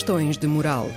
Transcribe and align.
Questões 0.00 0.38
de 0.38 0.46
moral. 0.46 0.88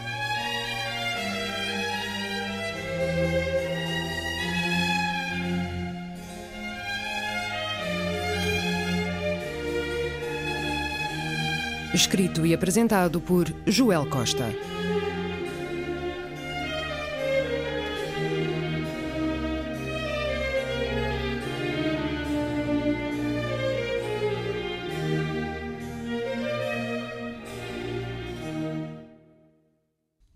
Escrito 11.94 12.46
e 12.46 12.54
apresentado 12.54 13.20
por 13.20 13.54
Joel 13.68 14.06
Costa. 14.10 14.46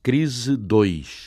Crise 0.07 0.55
2 0.55 1.26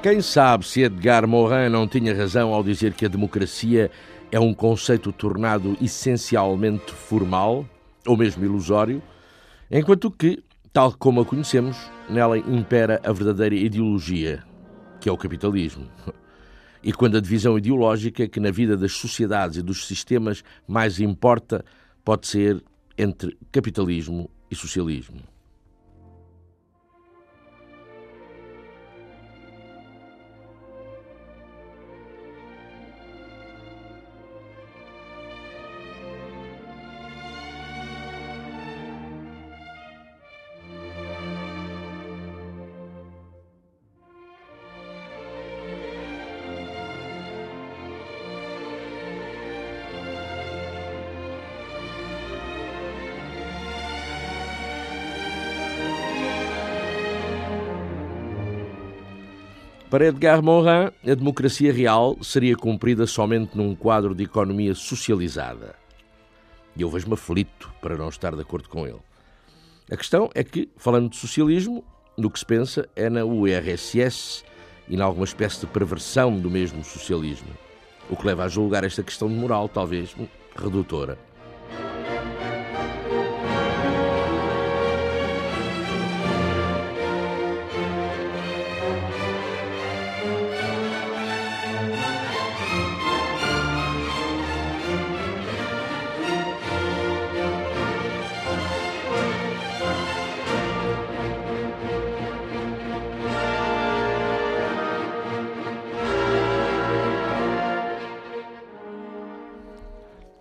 Quem 0.00 0.22
sabe 0.22 0.64
se 0.64 0.82
Edgar 0.82 1.26
Morin 1.26 1.68
não 1.68 1.88
tinha 1.88 2.14
razão 2.14 2.54
ao 2.54 2.62
dizer 2.62 2.94
que 2.94 3.04
a 3.04 3.08
democracia 3.08 3.90
é 4.30 4.38
um 4.38 4.54
conceito 4.54 5.10
tornado 5.10 5.76
essencialmente 5.82 6.92
formal, 6.92 7.68
ou 8.06 8.16
mesmo 8.16 8.44
ilusório, 8.44 9.02
enquanto 9.68 10.08
que, 10.08 10.40
tal 10.72 10.92
como 10.92 11.20
a 11.20 11.24
conhecemos, 11.24 11.76
nela 12.08 12.38
impera 12.38 13.00
a 13.04 13.12
verdadeira 13.12 13.56
ideologia, 13.56 14.44
que 15.00 15.08
é 15.08 15.12
o 15.12 15.18
capitalismo. 15.18 15.90
E 16.80 16.92
quando 16.92 17.16
a 17.16 17.20
divisão 17.20 17.58
ideológica 17.58 18.28
que 18.28 18.38
na 18.38 18.52
vida 18.52 18.76
das 18.76 18.92
sociedades 18.92 19.56
e 19.56 19.62
dos 19.62 19.84
sistemas 19.84 20.44
mais 20.66 21.00
importa 21.00 21.64
pode 22.04 22.28
ser 22.28 22.62
entre 22.96 23.36
capitalismo 23.50 24.30
e 24.48 24.54
socialismo. 24.54 25.18
Para 59.98 60.06
Edgar 60.06 60.40
Morin, 60.40 60.92
a 61.02 61.14
democracia 61.16 61.72
real 61.72 62.16
seria 62.22 62.54
cumprida 62.54 63.04
somente 63.04 63.58
num 63.58 63.74
quadro 63.74 64.14
de 64.14 64.22
economia 64.22 64.72
socializada. 64.72 65.74
E 66.76 66.82
eu 66.82 66.88
vejo-me 66.88 67.14
aflito 67.14 67.74
para 67.82 67.96
não 67.96 68.08
estar 68.08 68.32
de 68.36 68.40
acordo 68.40 68.68
com 68.68 68.86
ele. 68.86 69.00
A 69.90 69.96
questão 69.96 70.30
é 70.36 70.44
que, 70.44 70.68
falando 70.76 71.10
de 71.10 71.16
socialismo, 71.16 71.82
no 72.16 72.30
que 72.30 72.38
se 72.38 72.46
pensa 72.46 72.88
é 72.94 73.10
na 73.10 73.24
URSS 73.24 74.44
e 74.88 74.94
em 74.94 75.00
alguma 75.00 75.24
espécie 75.24 75.62
de 75.62 75.66
perversão 75.66 76.38
do 76.38 76.48
mesmo 76.48 76.84
socialismo, 76.84 77.50
o 78.08 78.14
que 78.14 78.24
leva 78.24 78.44
a 78.44 78.48
julgar 78.48 78.84
esta 78.84 79.02
questão 79.02 79.26
de 79.26 79.34
moral 79.34 79.68
talvez 79.68 80.14
redutora. 80.54 81.18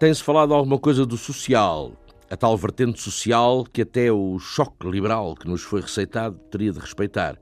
Tem-se 0.07 0.23
falado 0.23 0.53
alguma 0.53 0.79
coisa 0.79 1.05
do 1.05 1.17
social, 1.17 1.91
a 2.29 2.37
tal 2.37 2.55
vertente 2.55 3.01
social 3.01 3.65
que 3.65 3.81
até 3.81 4.09
o 4.09 4.39
choque 4.39 4.89
liberal 4.89 5.35
que 5.35 5.45
nos 5.45 5.63
foi 5.63 5.81
receitado 5.81 6.39
teria 6.49 6.71
de 6.71 6.79
respeitar, 6.79 7.37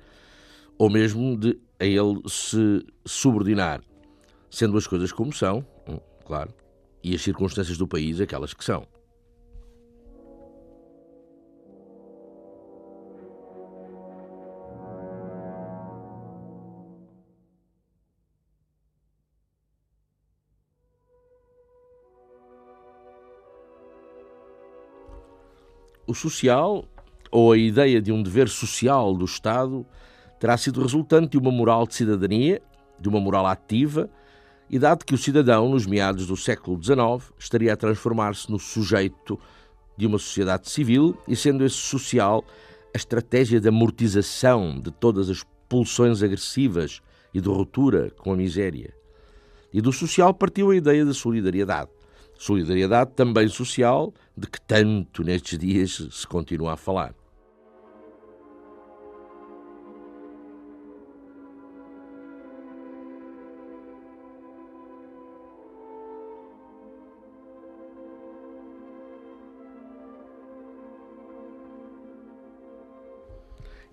ou 0.76 0.90
mesmo 0.90 1.38
de 1.38 1.60
a 1.80 1.86
ele 1.86 2.20
se 2.28 2.84
subordinar, 3.06 3.84
sendo 4.50 4.80
as 4.80 4.88
coisas 4.88 5.12
como 5.12 5.32
são, 5.32 5.64
hum, 5.88 6.00
claro, 6.26 6.52
e 7.04 7.14
as 7.14 7.22
circunstâncias 7.22 7.78
do 7.78 7.88
país 7.88 8.20
aquelas 8.20 8.52
que 8.52 8.66
são. 8.66 8.88
Social, 26.16 26.86
ou 27.32 27.52
a 27.52 27.58
ideia 27.58 28.02
de 28.02 28.12
um 28.12 28.24
dever 28.24 28.50
social 28.50 29.14
do 29.14 29.26
Estado, 29.26 29.86
terá 30.40 30.58
sido 30.58 30.82
resultante 30.82 31.32
de 31.32 31.38
uma 31.38 31.52
moral 31.52 31.86
de 31.86 31.96
cidadania, 31.96 32.62
de 33.00 33.10
uma 33.10 33.20
moral 33.20 33.46
ativa, 33.46 34.10
e 34.70 34.80
dado 34.80 35.06
que 35.06 35.14
o 35.14 35.18
cidadão, 35.18 35.70
nos 35.70 35.86
meados 35.86 36.28
do 36.28 36.36
século 36.36 36.82
XIX, 36.82 37.32
estaria 37.38 37.74
a 37.74 37.78
transformar-se 37.78 38.50
no 38.50 38.58
sujeito 38.58 39.40
de 39.98 40.08
uma 40.08 40.18
sociedade 40.18 40.70
civil, 40.70 41.18
e 41.28 41.36
sendo 41.36 41.64
esse 41.64 41.76
social 41.76 42.44
a 42.94 42.98
estratégia 42.98 43.60
de 43.60 43.68
amortização 43.68 44.80
de 44.80 44.90
todas 44.90 45.30
as 45.30 45.44
pulsões 45.68 46.24
agressivas 46.24 47.02
e 47.34 47.42
de 47.42 47.50
ruptura 47.50 48.10
com 48.18 48.32
a 48.32 48.36
miséria. 48.36 48.94
E 49.74 49.82
do 49.82 49.92
social 49.92 50.34
partiu 50.34 50.72
a 50.72 50.76
ideia 50.76 51.04
da 51.04 51.14
solidariedade. 51.14 51.90
Solidariedade 52.38 53.12
também 53.16 53.48
social, 53.48 54.14
de 54.38 54.48
que 54.48 54.60
tanto 54.62 55.24
nestes 55.24 55.58
dias 55.58 56.08
se 56.12 56.28
continua 56.28 56.74
a 56.74 56.78
falar. 56.78 57.14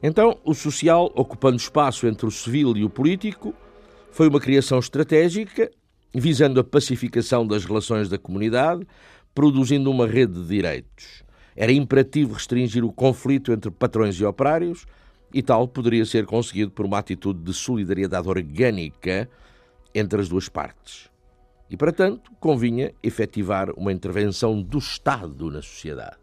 Então, 0.03 0.37
o 0.45 0.53
social, 0.53 1.13
ocupando 1.15 1.57
espaço 1.57 2.09
entre 2.09 2.27
o 2.27 2.31
civil 2.31 2.77
e 2.77 2.85
o 2.85 2.91
político, 2.91 3.55
foi 4.11 4.29
uma 4.29 4.41
criação 4.41 4.81
estratégica 4.81 5.71
visando 6.15 6.61
a 6.61 6.65
pacificação 6.65 7.47
das 7.47 7.65
relações 7.65 8.09
da 8.09 8.19
comunidade, 8.19 8.87
produzindo 9.35 9.91
uma 9.91 10.07
rede 10.07 10.35
de 10.35 10.47
direitos. 10.47 11.23
Era 11.57 11.73
imperativo 11.73 12.35
restringir 12.35 12.85
o 12.85 12.93
conflito 12.93 13.53
entre 13.53 13.71
patrões 13.71 14.17
e 14.17 14.25
operários, 14.25 14.87
e 15.33 15.43
tal 15.43 15.67
poderia 15.67 16.05
ser 16.05 16.27
conseguido 16.27 16.71
por 16.71 16.85
uma 16.85 16.99
atitude 16.99 17.41
de 17.41 17.55
solidariedade 17.55 18.29
orgânica 18.29 19.29
entre 19.95 20.21
as 20.21 20.29
duas 20.29 20.49
partes. 20.49 21.11
E, 21.71 21.77
para 21.77 21.93
tanto, 21.93 22.31
convinha 22.39 22.93
efetivar 23.03 23.71
uma 23.71 23.93
intervenção 23.93 24.61
do 24.61 24.79
Estado 24.79 25.51
na 25.51 25.63
sociedade. 25.63 26.22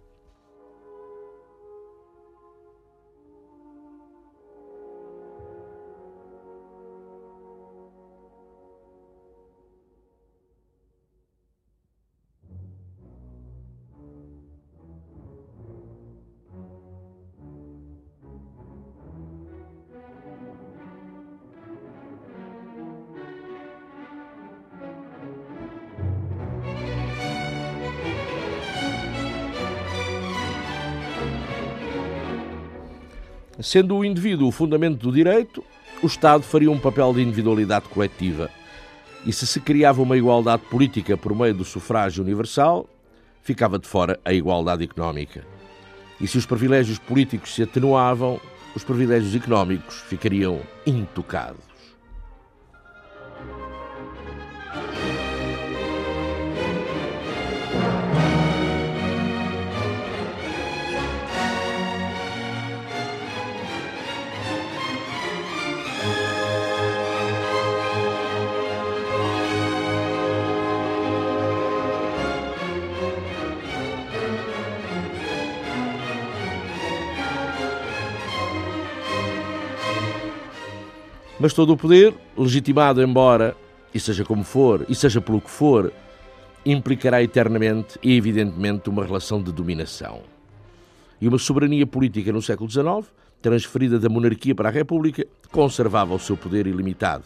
Sendo 33.69 33.95
o 33.95 34.03
indivíduo 34.03 34.47
o 34.47 34.51
fundamento 34.51 34.97
do 34.97 35.11
direito, 35.11 35.63
o 36.01 36.07
Estado 36.07 36.41
faria 36.41 36.71
um 36.71 36.79
papel 36.79 37.13
de 37.13 37.21
individualidade 37.21 37.87
coletiva. 37.87 38.49
E 39.23 39.31
se 39.31 39.45
se 39.45 39.59
criava 39.59 40.01
uma 40.01 40.17
igualdade 40.17 40.63
política 40.71 41.15
por 41.15 41.35
meio 41.35 41.53
do 41.53 41.63
sufrágio 41.63 42.23
universal, 42.23 42.89
ficava 43.43 43.77
de 43.77 43.87
fora 43.87 44.19
a 44.25 44.33
igualdade 44.33 44.83
económica. 44.83 45.45
E 46.19 46.27
se 46.27 46.35
os 46.35 46.47
privilégios 46.47 46.97
políticos 46.97 47.53
se 47.53 47.61
atenuavam, 47.61 48.41
os 48.75 48.83
privilégios 48.83 49.35
económicos 49.35 50.01
ficariam 50.01 50.61
intocados. 50.83 51.68
Mas 81.39 81.53
todo 81.53 81.71
o 81.71 81.77
poder, 81.77 82.13
legitimado 82.37 83.01
embora, 83.01 83.55
e 83.93 83.99
seja 83.99 84.25
como 84.25 84.43
for, 84.43 84.85
e 84.89 84.93
seja 84.93 85.21
pelo 85.21 85.39
que 85.39 85.49
for, 85.49 85.91
implicará 86.65 87.23
eternamente 87.23 87.97
e 88.03 88.17
evidentemente 88.17 88.89
uma 88.89 89.05
relação 89.05 89.41
de 89.41 89.51
dominação. 89.51 90.21
E 91.21 91.27
uma 91.27 91.37
soberania 91.37 91.87
política 91.87 92.31
no 92.33 92.41
século 92.41 92.69
XIX, 92.69 93.11
transferida 93.41 93.97
da 93.97 94.09
monarquia 94.09 94.53
para 94.53 94.69
a 94.69 94.71
República, 94.71 95.25
conservava 95.51 96.13
o 96.13 96.19
seu 96.19 96.35
poder 96.35 96.67
ilimitado. 96.67 97.23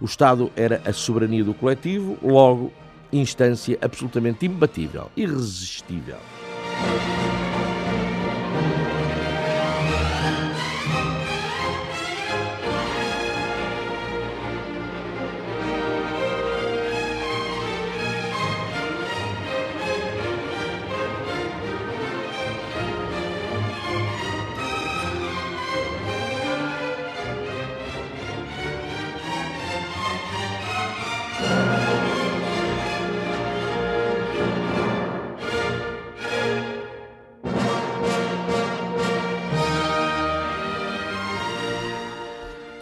O 0.00 0.04
Estado 0.04 0.52
era 0.54 0.82
a 0.84 0.92
soberania 0.92 1.42
do 1.42 1.54
coletivo, 1.54 2.18
logo, 2.22 2.70
instância 3.10 3.78
absolutamente 3.80 4.44
imbatível, 4.44 5.10
irresistível. 5.16 6.18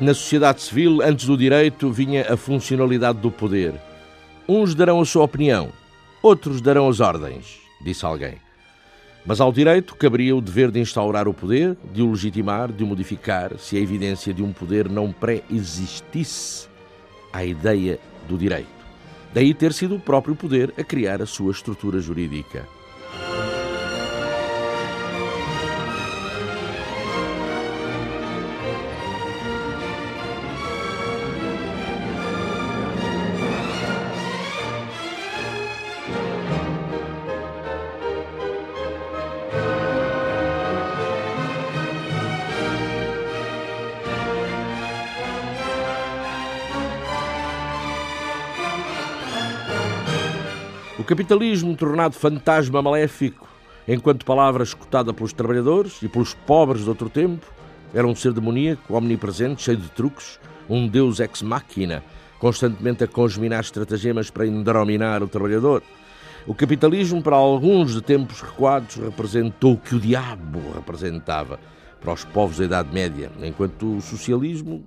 Na 0.07 0.15
sociedade 0.15 0.63
civil, 0.63 1.03
antes 1.03 1.27
do 1.27 1.37
direito, 1.37 1.91
vinha 1.91 2.33
a 2.33 2.37
funcionalidade 2.37 3.19
do 3.19 3.29
poder. 3.29 3.75
Uns 4.49 4.73
darão 4.73 5.01
a 5.01 5.05
sua 5.05 5.25
opinião, 5.25 5.73
outros 6.23 6.61
darão 6.61 6.89
as 6.89 7.01
ordens, 7.01 7.59
disse 7.83 8.07
alguém. 8.07 8.37
Mas 9.27 9.41
ao 9.41 9.53
direito 9.53 9.97
caberia 9.97 10.37
o 10.37 10.41
dever 10.41 10.71
de 10.71 10.79
instaurar 10.79 11.27
o 11.27 11.35
poder, 11.35 11.77
de 11.93 12.03
o 12.03 12.13
legitimar, 12.13 12.71
de 12.71 12.85
o 12.85 12.87
modificar, 12.87 13.59
se 13.59 13.77
a 13.77 13.81
evidência 13.81 14.33
de 14.33 14.45
um 14.45 14.53
poder 14.53 14.89
não 14.89 15.11
pré-existisse 15.11 16.69
à 17.33 17.45
ideia 17.45 17.99
do 18.29 18.39
direito. 18.39 18.69
Daí 19.35 19.53
ter 19.53 19.73
sido 19.73 19.97
o 19.97 20.01
próprio 20.01 20.37
poder 20.37 20.73
a 20.79 20.85
criar 20.85 21.21
a 21.21 21.27
sua 21.27 21.51
estrutura 21.51 21.99
jurídica. 21.99 22.65
Capitalismo 51.07 51.77
tornado 51.77 52.17
fantasma 52.17 52.83
maléfico, 52.83 53.49
enquanto 53.87 54.27
palavra 54.27 54.65
escutada 54.65 55.15
pelos 55.15 55.33
trabalhadores 55.33 56.03
e 56.03 56.09
pelos 56.09 56.35
pobres 56.35 56.83
de 56.83 56.89
outro 56.89 57.09
tempo, 57.09 57.47
era 57.95 58.05
um 58.09 58.15
ser 58.15 58.33
demoníaco, 58.33 58.93
omnipresente, 58.93 59.63
cheio 59.63 59.77
de 59.77 59.89
truques, 59.91 60.41
um 60.69 60.89
deus 60.89 61.21
ex 61.21 61.43
machina, 61.43 62.03
constantemente 62.41 63.05
a 63.05 63.07
congeminar 63.07 63.61
estratagemas 63.61 64.31
para 64.31 64.49
endrominar 64.49 65.23
o 65.23 65.29
trabalhador. 65.29 65.81
O 66.45 66.53
capitalismo, 66.53 67.23
para 67.23 67.37
alguns 67.37 67.95
de 67.95 68.03
tempos 68.03 68.41
recuados, 68.41 68.97
representou 68.97 69.75
o 69.75 69.79
que 69.79 69.95
o 69.95 70.01
diabo 70.01 70.61
representava 70.75 71.61
para 72.01 72.13
os 72.13 72.25
povos 72.25 72.59
da 72.59 72.65
Idade 72.65 72.93
Média, 72.93 73.31
enquanto 73.41 73.99
o 73.99 74.01
socialismo. 74.01 74.85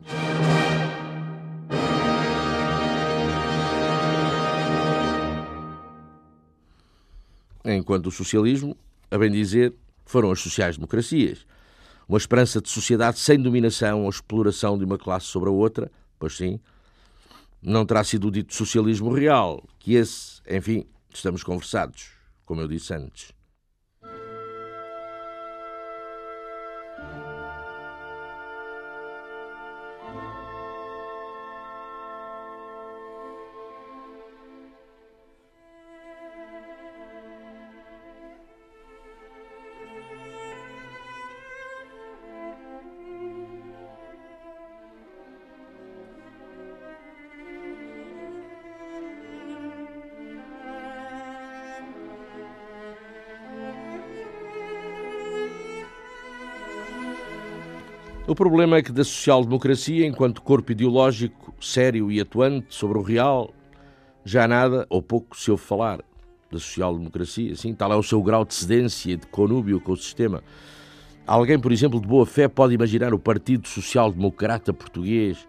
Enquanto 7.66 8.08
o 8.08 8.12
socialismo, 8.12 8.75
a 9.12 9.18
bem 9.18 9.32
dizer, 9.32 9.74
foram 10.06 10.32
as 10.32 10.39
sociais-democracias. 10.39 11.46
Uma 12.08 12.18
esperança 12.18 12.62
de 12.62 12.70
sociedade 12.70 13.20
sem 13.20 13.39
dominação 13.39 14.04
ou 14.04 14.10
exploração 14.10 14.78
de 14.78 14.84
uma 14.84 14.98
classe 14.98 15.28
sobre 15.28 15.50
a 15.50 15.51
outra, 15.51 15.92
pois 16.18 16.36
sim, 16.36 16.60
não 17.62 17.86
terá 17.86 18.04
sido 18.04 18.28
o 18.28 18.32
dito 18.32 18.56
socialismo 18.56 19.13
real, 19.13 19.63
que 19.78 19.94
esse, 19.94 20.42
enfim, 20.50 20.86
estamos 21.13 21.44
conversados, 21.44 22.12
como 22.46 22.62
eu 22.62 22.68
disse 22.68 22.94
antes. 22.94 23.38
O 58.30 58.36
problema 58.36 58.78
é 58.78 58.84
que 58.84 58.92
da 58.92 59.04
social-democracia, 59.04 60.06
enquanto 60.06 60.44
corpo 60.44 60.72
ideológico 60.72 61.52
sério 61.60 62.12
e 62.12 62.22
atuante 62.22 62.68
sobre 62.70 63.00
o 63.00 63.02
real, 63.02 63.52
já 64.24 64.48
nada 64.48 64.86
ou 64.88 65.02
pouco 65.02 65.36
se 65.36 65.50
ouve 65.50 65.64
falar. 65.64 65.98
da 66.52 66.60
social-democracia, 66.60 67.56
sim, 67.56 67.74
tal 67.74 67.92
é 67.92 67.96
o 67.96 68.04
seu 68.04 68.22
grau 68.22 68.46
de 68.46 68.54
cedência 68.54 69.14
e 69.14 69.16
de 69.16 69.26
conúbio 69.26 69.82
com 69.82 69.94
o 69.94 69.98
sistema. 69.98 70.44
Alguém, 71.26 71.60
por 71.60 71.72
exemplo, 71.72 72.00
de 72.00 72.08
boa 72.08 72.24
fé 72.24 72.48
pode 72.48 72.76
imaginar 72.76 73.16
o 73.16 73.20
Partido 73.20 73.68
Social 73.68 74.12
Democrata 74.12 74.72
Português 74.72 75.40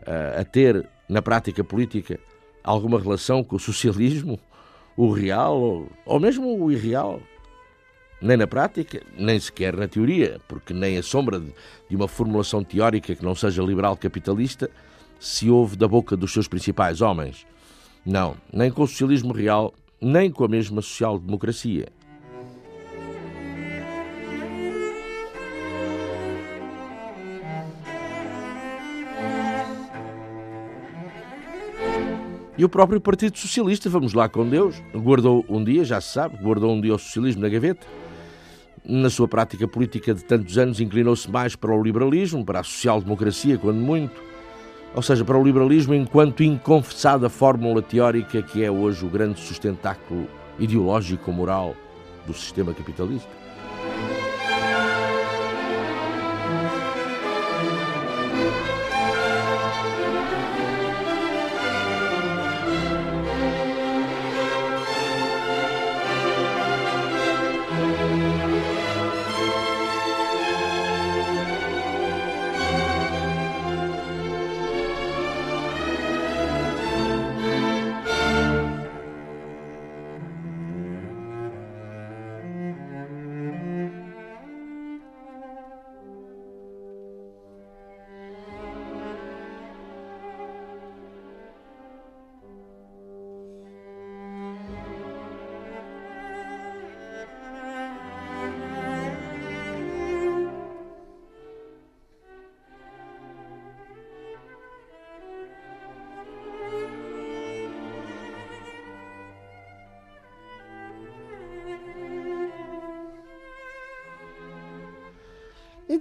uh, 0.00 0.40
a 0.40 0.42
ter, 0.42 0.88
na 1.06 1.20
prática 1.20 1.62
política, 1.62 2.18
alguma 2.64 2.98
relação 2.98 3.44
com 3.44 3.56
o 3.56 3.60
socialismo, 3.60 4.40
o 4.96 5.10
real 5.10 5.60
ou, 5.60 5.88
ou 6.06 6.18
mesmo 6.18 6.64
o 6.64 6.72
irreal? 6.72 7.20
Nem 8.22 8.36
na 8.36 8.46
prática, 8.46 9.02
nem 9.18 9.40
sequer 9.40 9.76
na 9.76 9.88
teoria, 9.88 10.40
porque 10.46 10.72
nem 10.72 10.96
a 10.96 11.02
sombra 11.02 11.40
de, 11.40 11.96
uma 11.96 12.06
formulação 12.06 12.62
teórica 12.62 13.16
que 13.16 13.24
não 13.24 13.34
seja 13.34 13.64
liberal 13.64 13.96
capitalista 13.96 14.70
se 15.18 15.50
ouve 15.50 15.76
da 15.76 15.88
boca 15.88 16.16
dos 16.16 16.32
seus 16.32 16.46
principais 16.46 17.00
homens. 17.00 17.44
Não, 18.06 18.36
nem 18.52 18.70
com 18.70 18.84
o 18.84 18.86
socialismo 18.86 19.32
real, 19.32 19.74
nem 20.00 20.30
com 20.30 20.44
a 20.44 20.48
mesma 20.48 20.80
social-democracia. 20.80 21.88
E 32.56 32.64
o 32.64 32.68
próprio 32.68 33.00
Partido 33.00 33.36
Socialista, 33.36 33.90
vamos 33.90 34.12
lá 34.12 34.28
com 34.28 34.48
Deus, 34.48 34.80
guardou 34.94 35.44
um 35.48 35.64
dia, 35.64 35.84
já 35.84 36.00
se 36.00 36.12
sabe, 36.12 36.36
guardou 36.36 36.72
um 36.72 36.80
dia 36.80 36.94
o 36.94 36.98
socialismo 36.98 37.42
na 37.42 37.48
gaveta. 37.48 37.84
Na 38.84 39.08
sua 39.08 39.28
prática 39.28 39.68
política 39.68 40.12
de 40.12 40.24
tantos 40.24 40.58
anos, 40.58 40.80
inclinou-se 40.80 41.30
mais 41.30 41.54
para 41.54 41.72
o 41.72 41.82
liberalismo, 41.82 42.44
para 42.44 42.60
a 42.60 42.64
social-democracia, 42.64 43.56
quando 43.56 43.78
muito, 43.78 44.20
ou 44.94 45.00
seja, 45.02 45.24
para 45.24 45.38
o 45.38 45.44
liberalismo 45.44 45.94
enquanto 45.94 46.42
inconfessada 46.42 47.28
fórmula 47.28 47.80
teórica 47.80 48.42
que 48.42 48.64
é 48.64 48.70
hoje 48.70 49.04
o 49.04 49.08
grande 49.08 49.40
sustentáculo 49.40 50.26
ideológico-moral 50.58 51.76
do 52.26 52.34
sistema 52.34 52.74
capitalista. 52.74 53.41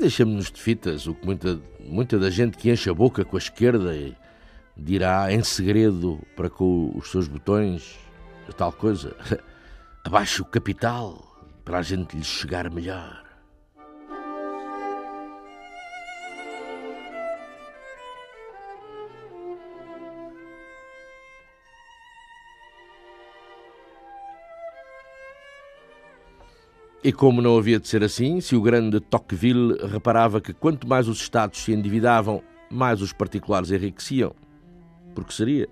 Deixamos-nos 0.01 0.51
de 0.51 0.61
fitas 0.61 1.07
o 1.07 1.13
que 1.13 1.25
muita, 1.25 1.59
muita 1.79 2.19
da 2.19 2.29
gente 2.29 2.57
que 2.57 2.69
enche 2.69 2.89
a 2.89 2.93
boca 2.93 3.23
com 3.23 3.35
a 3.35 3.39
esquerda 3.39 3.91
dirá 4.75 5.31
em 5.31 5.43
segredo 5.43 6.19
para 6.35 6.49
com 6.49 6.91
os 6.95 7.09
seus 7.11 7.27
botões 7.27 7.97
tal 8.57 8.71
coisa. 8.71 9.15
Abaixo 10.03 10.43
o 10.43 10.45
capital 10.45 11.39
para 11.63 11.79
a 11.79 11.81
gente 11.81 12.17
lhe 12.17 12.23
chegar 12.23 12.69
melhor. 12.69 13.20
E 27.03 27.11
como 27.11 27.41
não 27.41 27.57
havia 27.57 27.79
de 27.79 27.87
ser 27.87 28.03
assim, 28.03 28.39
se 28.39 28.55
o 28.55 28.61
grande 28.61 28.99
Tocqueville 28.99 29.75
reparava 29.87 30.39
que 30.39 30.53
quanto 30.53 30.87
mais 30.87 31.07
os 31.07 31.19
Estados 31.19 31.63
se 31.63 31.73
endividavam, 31.73 32.43
mais 32.69 33.01
os 33.01 33.11
particulares 33.11 33.71
enriqueciam. 33.71 34.35
Porque 35.15 35.33
seria. 35.33 35.67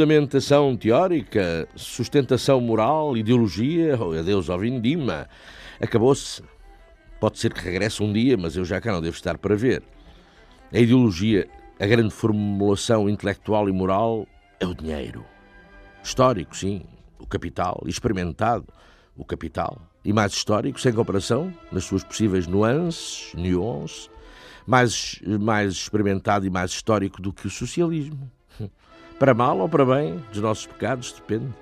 Fundamentação 0.00 0.74
teórica, 0.78 1.68
sustentação 1.76 2.58
moral, 2.58 3.18
ideologia, 3.18 3.98
oh, 4.00 4.18
adeus 4.18 4.48
ao 4.48 4.58
Vindima. 4.58 5.28
Acabou-se. 5.78 6.42
Pode 7.20 7.38
ser 7.38 7.52
que 7.52 7.60
regresse 7.60 8.02
um 8.02 8.10
dia, 8.10 8.34
mas 8.34 8.56
eu 8.56 8.64
já 8.64 8.80
cá 8.80 8.92
não 8.92 9.02
devo 9.02 9.14
estar 9.14 9.36
para 9.36 9.54
ver. 9.54 9.82
A 10.72 10.78
ideologia, 10.78 11.46
a 11.78 11.86
grande 11.86 12.14
formulação 12.14 13.10
intelectual 13.10 13.68
e 13.68 13.72
moral 13.72 14.26
é 14.58 14.64
o 14.64 14.74
dinheiro. 14.74 15.22
Histórico, 16.02 16.56
sim, 16.56 16.80
o 17.18 17.26
capital, 17.26 17.82
experimentado, 17.84 18.64
o 19.14 19.22
capital. 19.22 19.82
E 20.02 20.14
mais 20.14 20.32
histórico, 20.32 20.80
sem 20.80 20.94
comparação, 20.94 21.52
nas 21.70 21.84
suas 21.84 22.02
possíveis 22.02 22.46
nuances, 22.46 23.34
nuances, 23.34 24.08
mais, 24.66 25.20
mais 25.38 25.74
experimentado 25.74 26.46
e 26.46 26.50
mais 26.50 26.70
histórico 26.70 27.20
do 27.20 27.34
que 27.34 27.46
o 27.46 27.50
socialismo. 27.50 28.30
Para 29.20 29.34
mal 29.34 29.58
ou 29.58 29.68
para 29.68 29.84
bem, 29.84 30.16
dos 30.32 30.40
nossos 30.40 30.64
pecados, 30.64 31.12
depende. 31.12 31.52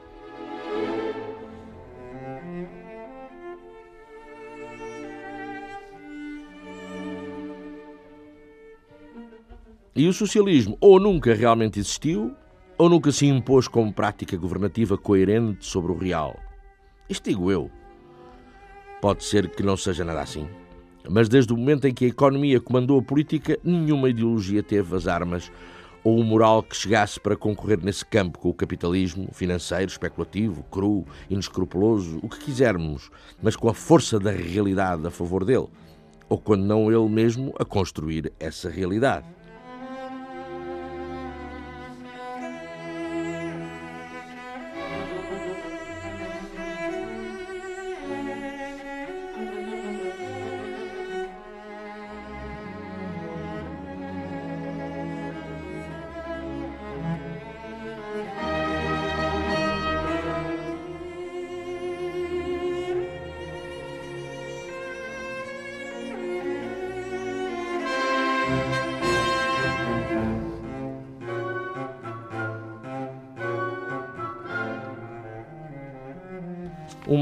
E 9.96 10.06
o 10.06 10.12
socialismo 10.12 10.78
ou 10.80 11.00
nunca 11.00 11.34
realmente 11.34 11.80
existiu, 11.80 12.32
ou 12.78 12.88
nunca 12.88 13.10
se 13.10 13.26
impôs 13.26 13.66
como 13.66 13.92
prática 13.92 14.36
governativa 14.36 14.96
coerente 14.96 15.66
sobre 15.66 15.90
o 15.90 15.98
real. 15.98 16.38
Isto 17.10 17.28
digo 17.28 17.50
eu. 17.50 17.68
Pode 19.00 19.24
ser 19.24 19.48
que 19.48 19.64
não 19.64 19.76
seja 19.76 20.04
nada 20.04 20.20
assim. 20.20 20.48
Mas 21.10 21.28
desde 21.28 21.52
o 21.52 21.56
momento 21.56 21.88
em 21.88 21.92
que 21.92 22.04
a 22.04 22.08
economia 22.08 22.60
comandou 22.60 23.00
a 23.00 23.02
política, 23.02 23.58
nenhuma 23.64 24.10
ideologia 24.10 24.62
teve 24.62 24.94
as 24.94 25.08
armas 25.08 25.50
ou 26.02 26.18
o 26.18 26.24
moral 26.24 26.62
que 26.62 26.76
chegasse 26.76 27.20
para 27.20 27.36
concorrer 27.36 27.78
nesse 27.82 28.04
campo 28.04 28.38
com 28.38 28.48
o 28.48 28.54
capitalismo 28.54 29.28
financeiro, 29.32 29.90
especulativo, 29.90 30.62
cru, 30.64 31.04
inescrupuloso, 31.28 32.18
o 32.22 32.28
que 32.28 32.38
quisermos, 32.38 33.10
mas 33.42 33.56
com 33.56 33.68
a 33.68 33.74
força 33.74 34.18
da 34.18 34.30
realidade 34.30 35.06
a 35.06 35.10
favor 35.10 35.44
dele, 35.44 35.68
ou 36.28 36.38
quando 36.38 36.64
não 36.64 36.90
ele 36.90 37.08
mesmo 37.08 37.54
a 37.58 37.64
construir 37.64 38.32
essa 38.38 38.68
realidade. 38.68 39.37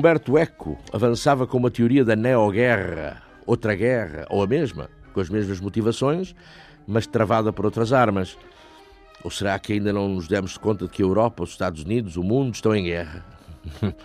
Humberto 0.06 0.38
Eco 0.38 0.78
avançava 0.92 1.48
com 1.48 1.58
uma 1.58 1.68
teoria 1.68 2.04
da 2.04 2.14
neoguerra, 2.14 3.20
outra 3.44 3.74
guerra, 3.74 4.24
ou 4.30 4.40
a 4.40 4.46
mesma, 4.46 4.88
com 5.12 5.18
as 5.18 5.28
mesmas 5.28 5.58
motivações, 5.58 6.32
mas 6.86 7.08
travada 7.08 7.52
por 7.52 7.64
outras 7.64 7.92
armas. 7.92 8.38
Ou 9.24 9.32
será 9.32 9.58
que 9.58 9.72
ainda 9.72 9.92
não 9.92 10.08
nos 10.08 10.28
demos 10.28 10.56
conta 10.56 10.84
de 10.84 10.92
que 10.92 11.02
a 11.02 11.04
Europa, 11.04 11.42
os 11.42 11.50
Estados 11.50 11.82
Unidos, 11.82 12.16
o 12.16 12.22
mundo 12.22 12.54
estão 12.54 12.72
em 12.72 12.84
guerra? 12.84 13.26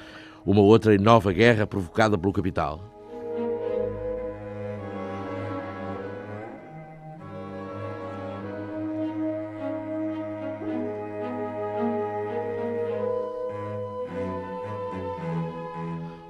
Uma 0.44 0.62
outra 0.62 0.96
e 0.96 0.98
nova 0.98 1.32
guerra 1.32 1.68
provocada 1.68 2.18
pelo 2.18 2.34
capital. 2.34 2.91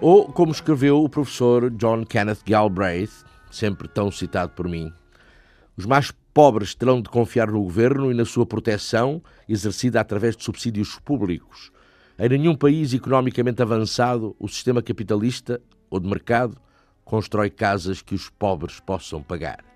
Ou, 0.02 0.26
como 0.26 0.52
escreveu 0.52 1.04
o 1.04 1.08
professor 1.08 1.70
John 1.70 2.04
Kenneth 2.04 2.40
Galbraith, 2.44 3.24
sempre 3.52 3.88
tão 3.88 4.12
citado 4.12 4.52
por 4.54 4.68
mim, 4.68 4.92
os 5.78 5.86
mais 5.86 6.12
pobres 6.34 6.74
terão 6.74 7.00
de 7.00 7.08
confiar 7.08 7.52
no 7.52 7.62
governo 7.62 8.12
e 8.12 8.16
na 8.16 8.26
sua 8.26 8.44
proteção 8.44 9.22
exercida 9.48 10.02
através 10.02 10.36
de 10.36 10.44
subsídios 10.44 10.98
públicos. 10.98 11.72
Em 12.18 12.30
nenhum 12.30 12.56
país 12.56 12.96
economicamente 12.96 13.62
avançado, 13.62 14.36
o 14.40 14.48
sistema 14.48 14.82
capitalista 14.82 15.62
ou 15.88 16.00
de 16.00 16.10
mercado 16.10 16.58
constrói 17.06 17.52
casas 17.52 18.02
que 18.02 18.16
os 18.16 18.28
pobres 18.28 18.80
possam 18.80 19.22
pagar. 19.22 19.71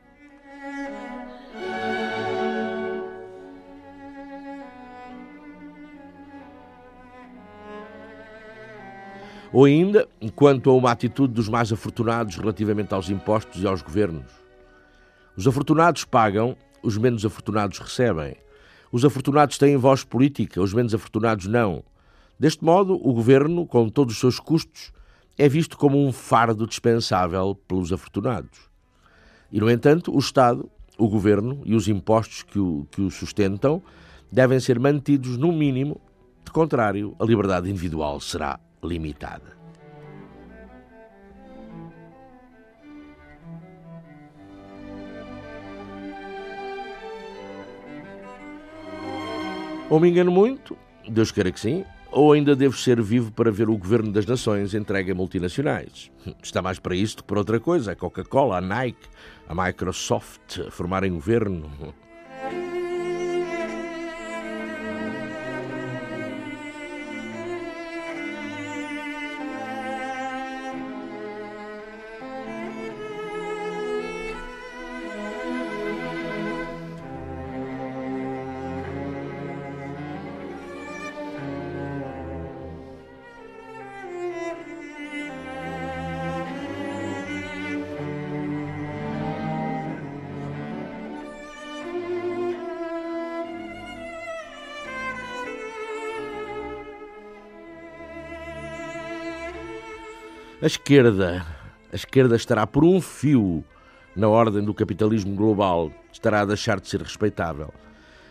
Ou 9.56 9.64
ainda, 9.64 10.06
quanto 10.36 10.70
a 10.70 10.74
uma 10.74 10.92
atitude 10.92 11.34
dos 11.34 11.48
mais 11.48 11.72
afortunados 11.72 12.36
relativamente 12.36 12.94
aos 12.94 13.10
impostos 13.10 13.64
e 13.64 13.66
aos 13.66 13.82
governos. 13.82 14.30
Os 15.34 15.48
afortunados 15.48 16.04
pagam, 16.04 16.58
os 16.84 16.98
menos 16.98 17.26
afortunados 17.26 17.80
recebem. 17.80 18.36
Os 18.92 19.06
afortunados 19.06 19.58
têm 19.58 19.78
voz 19.78 20.04
política, 20.04 20.62
os 20.62 20.74
menos 20.74 20.94
afortunados 20.94 21.46
não. 21.48 21.86
Deste 22.38 22.66
modo, 22.66 22.96
o 22.96 23.14
governo, 23.14 23.66
com 23.66 23.88
todos 23.88 24.16
os 24.16 24.20
seus 24.20 24.42
custos, 24.42 24.92
é 25.38 25.48
visto 25.48 25.78
como 25.78 26.06
um 26.06 26.12
fardo 26.12 26.68
dispensável 26.68 27.56
pelos 27.66 27.94
afortunados. 27.94 28.60
E, 29.50 29.62
no 29.62 29.72
entanto, 29.72 30.14
o 30.14 30.20
Estado, 30.20 30.70
o 30.98 31.08
governo 31.08 31.62
e 31.64 31.76
os 31.76 31.88
impostos 31.88 32.44
que 32.44 32.60
o, 32.60 32.86
que 32.92 33.00
o 33.00 33.10
sustentam 33.10 33.82
devem 34.30 34.60
ser 34.60 34.82
mantidos 34.82 35.38
no 35.38 35.54
mínimo, 35.54 36.02
de 36.44 36.52
contrário, 36.52 37.16
a 37.18 37.24
liberdade 37.24 37.70
individual 37.70 38.20
será 38.20 38.60
limitada. 38.86 39.56
Ou 49.90 50.00
me 50.00 50.10
engano 50.10 50.32
muito, 50.32 50.76
Deus 51.08 51.32
queira 51.32 51.52
que 51.52 51.60
sim, 51.60 51.86
ou 52.12 52.34
ainda 52.34 52.56
devo 52.56 52.76
ser 52.76 53.02
vivo 53.02 53.32
para 53.32 53.52
ver 53.52 53.70
o 53.70 53.78
governo 53.78 54.12
das 54.12 54.26
nações 54.26 54.74
entregue 54.74 55.12
a 55.12 55.16
multinacionais. 55.16 56.12
Está 56.42 56.62
mais 56.62 56.80
para 56.80 56.96
isto 56.96 57.24
que 57.24 57.28
para 57.28 57.40
outra 57.40 57.60
coisa. 57.60 57.92
A 57.92 57.96
Coca-Cola, 57.96 58.58
a 58.58 58.62
Nike, 58.62 59.08
a 59.48 59.54
Microsoft 59.54 60.60
formarem 60.72 61.14
governo. 61.14 61.70
A 100.66 100.68
esquerda, 100.68 101.46
a 101.94 101.96
esquerda 101.96 102.36
estará 102.36 102.66
por 102.66 102.84
um 102.84 103.00
fio 103.00 103.64
na 104.16 104.28
ordem 104.28 104.64
do 104.64 104.74
capitalismo 104.74 105.36
global, 105.36 105.92
estará 106.12 106.42
a 106.42 106.46
deixar 106.46 106.80
de 106.80 106.90
ser 106.90 107.04
respeitável. 107.04 107.72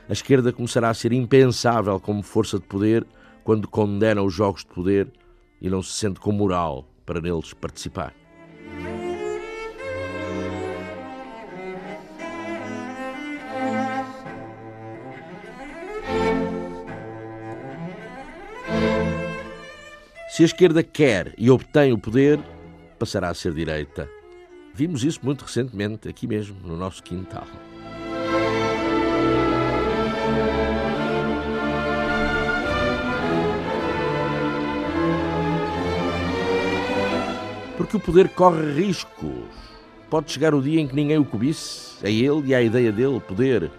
A 0.08 0.12
esquerda 0.12 0.52
começará 0.52 0.90
a 0.90 0.94
ser 0.94 1.12
impensável 1.12 2.00
como 2.00 2.24
força 2.24 2.58
de 2.58 2.64
poder 2.64 3.06
quando 3.44 3.68
condena 3.68 4.20
os 4.20 4.34
jogos 4.34 4.62
de 4.62 4.74
poder 4.74 5.12
e 5.62 5.70
não 5.70 5.80
se 5.80 5.92
sente 5.92 6.18
com 6.18 6.32
moral 6.32 6.84
para 7.06 7.20
neles 7.20 7.54
participar. 7.54 8.12
Se 20.34 20.42
a 20.42 20.46
esquerda 20.46 20.82
quer 20.82 21.32
e 21.38 21.48
obtém 21.48 21.92
o 21.92 21.96
poder, 21.96 22.40
passará 22.98 23.28
a 23.28 23.34
ser 23.34 23.54
direita. 23.54 24.10
Vimos 24.74 25.04
isso 25.04 25.20
muito 25.22 25.42
recentemente, 25.42 26.08
aqui 26.08 26.26
mesmo, 26.26 26.56
no 26.60 26.76
nosso 26.76 27.04
quintal. 27.04 27.46
Porque 37.76 37.96
o 37.96 38.00
poder 38.00 38.28
corre 38.30 38.72
riscos. 38.72 39.30
Pode 40.10 40.32
chegar 40.32 40.52
o 40.52 40.60
dia 40.60 40.80
em 40.80 40.88
que 40.88 40.96
ninguém 40.96 41.18
o 41.18 41.24
cobice. 41.24 42.04
É 42.04 42.10
ele 42.10 42.48
e 42.48 42.54
a 42.56 42.60
ideia 42.60 42.90
dele, 42.90 43.20
poder. 43.20 43.70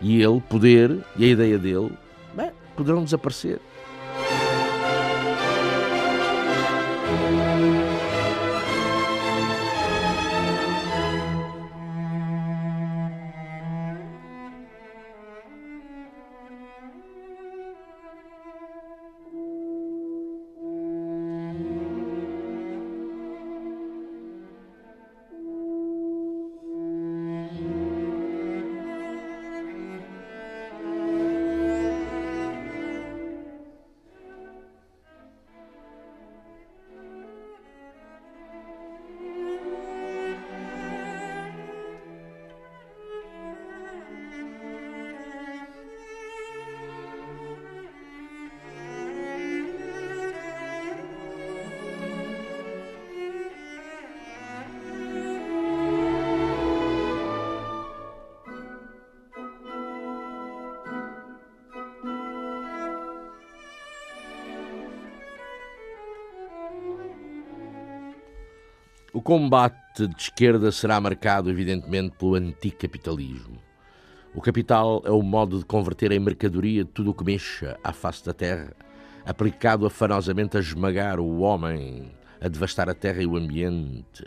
E 0.00 0.20
ele, 0.20 0.40
poder, 0.40 1.04
e 1.16 1.24
a 1.24 1.28
ideia 1.28 1.56
dele, 1.56 1.92
bem, 2.34 2.50
poderão 2.74 3.04
desaparecer. 3.04 3.60
O 69.20 69.22
combate 69.22 70.06
de 70.06 70.16
esquerda 70.16 70.72
será 70.72 70.98
marcado, 70.98 71.50
evidentemente, 71.50 72.16
pelo 72.16 72.36
anticapitalismo. 72.36 73.58
O 74.34 74.40
capital 74.40 75.02
é 75.04 75.10
o 75.10 75.20
modo 75.20 75.58
de 75.58 75.64
converter 75.66 76.10
em 76.10 76.18
mercadoria 76.18 76.86
tudo 76.86 77.10
o 77.10 77.14
que 77.14 77.22
mexa 77.22 77.78
à 77.84 77.92
face 77.92 78.24
da 78.24 78.32
terra, 78.32 78.72
aplicado 79.26 79.84
afanosamente 79.84 80.56
a 80.56 80.60
esmagar 80.60 81.20
o 81.20 81.40
homem, 81.40 82.10
a 82.40 82.48
devastar 82.48 82.88
a 82.88 82.94
terra 82.94 83.20
e 83.20 83.26
o 83.26 83.36
ambiente. 83.36 84.24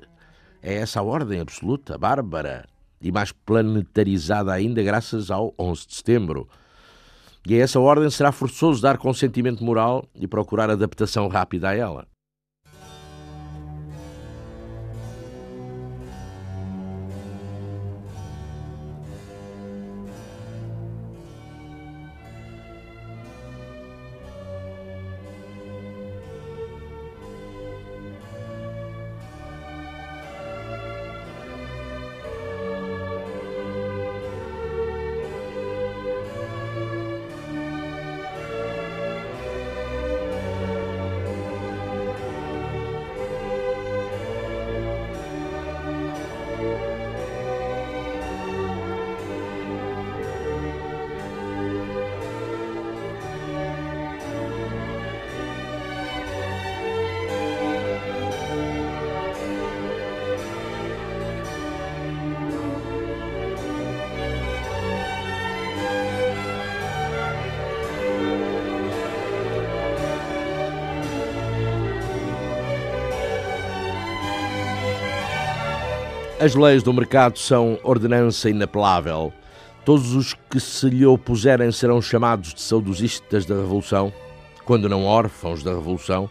É 0.61 0.75
essa 0.75 0.99
a 0.99 1.03
ordem 1.03 1.39
absoluta, 1.39 1.97
bárbara 1.97 2.67
e 3.01 3.11
mais 3.11 3.31
planetarizada 3.31 4.53
ainda 4.53 4.83
graças 4.83 5.31
ao 5.31 5.55
11 5.57 5.87
de 5.87 5.95
setembro. 5.95 6.47
E 7.47 7.55
a 7.55 7.63
essa 7.63 7.79
ordem 7.79 8.11
será 8.11 8.31
forçoso 8.31 8.79
dar 8.79 8.99
consentimento 8.99 9.63
moral 9.63 10.07
e 10.13 10.27
procurar 10.27 10.69
adaptação 10.69 11.27
rápida 11.29 11.69
a 11.69 11.75
ela. 11.75 12.12
As 76.43 76.55
leis 76.55 76.83
do 76.83 76.91
mercado 76.91 77.39
são 77.39 77.79
ordenança 77.85 78.49
inapelável. 78.49 79.31
Todos 79.85 80.13
os 80.13 80.33
que 80.33 80.59
se 80.59 80.89
lhe 80.89 81.05
opuserem 81.05 81.71
serão 81.71 82.01
chamados 82.01 82.53
de 82.53 82.61
saudosistas 82.61 83.45
da 83.45 83.55
Revolução, 83.55 84.11
quando 84.65 84.89
não 84.89 85.05
órfãos 85.05 85.63
da 85.63 85.71
Revolução, 85.71 86.29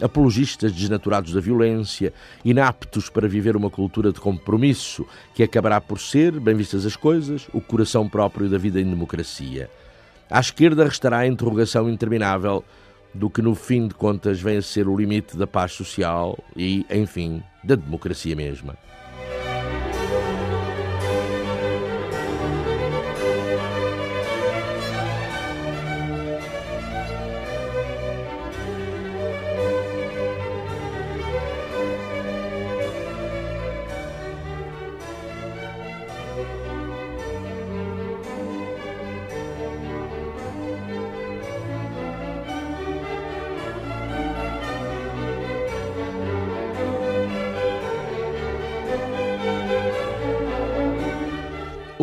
apologistas 0.00 0.70
desnaturados 0.70 1.32
da 1.32 1.40
violência, 1.40 2.14
inaptos 2.44 3.10
para 3.10 3.26
viver 3.26 3.56
uma 3.56 3.68
cultura 3.68 4.12
de 4.12 4.20
compromisso 4.20 5.04
que 5.34 5.42
acabará 5.42 5.80
por 5.80 5.98
ser, 5.98 6.38
bem 6.38 6.54
vistas 6.54 6.86
as 6.86 6.94
coisas, 6.94 7.48
o 7.52 7.60
coração 7.60 8.08
próprio 8.08 8.48
da 8.48 8.58
vida 8.58 8.80
em 8.80 8.88
democracia. 8.88 9.68
À 10.30 10.38
esquerda 10.38 10.84
restará 10.84 11.18
a 11.18 11.26
interrogação 11.26 11.90
interminável 11.90 12.64
do 13.12 13.28
que 13.28 13.42
no 13.42 13.56
fim 13.56 13.88
de 13.88 13.94
contas 13.94 14.40
vem 14.40 14.58
a 14.58 14.62
ser 14.62 14.86
o 14.86 14.96
limite 14.96 15.36
da 15.36 15.48
paz 15.48 15.72
social 15.72 16.38
e, 16.56 16.86
enfim, 16.88 17.42
da 17.64 17.74
democracia 17.74 18.36
mesma. 18.36 18.78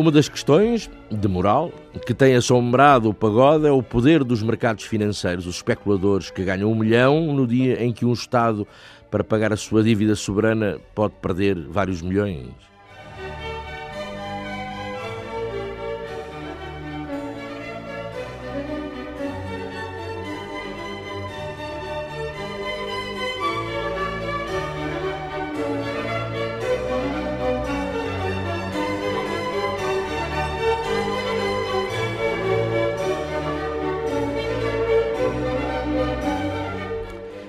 Uma 0.06 0.12
das 0.12 0.28
questões 0.28 0.88
de 1.10 1.26
moral 1.26 1.72
que 2.06 2.14
tem 2.14 2.36
assombrado 2.36 3.10
o 3.10 3.12
pagode 3.12 3.66
é 3.66 3.72
o 3.72 3.82
poder 3.82 4.22
dos 4.22 4.40
mercados 4.40 4.84
financeiros, 4.84 5.48
os 5.48 5.56
especuladores 5.56 6.30
que 6.30 6.44
ganham 6.44 6.70
um 6.70 6.76
milhão 6.76 7.34
no 7.34 7.44
dia 7.44 7.82
em 7.82 7.92
que 7.92 8.04
um 8.04 8.12
Estado, 8.12 8.64
para 9.10 9.24
pagar 9.24 9.52
a 9.52 9.56
sua 9.56 9.82
dívida 9.82 10.14
soberana, 10.14 10.78
pode 10.94 11.14
perder 11.20 11.58
vários 11.58 12.02
milhões. 12.02 12.54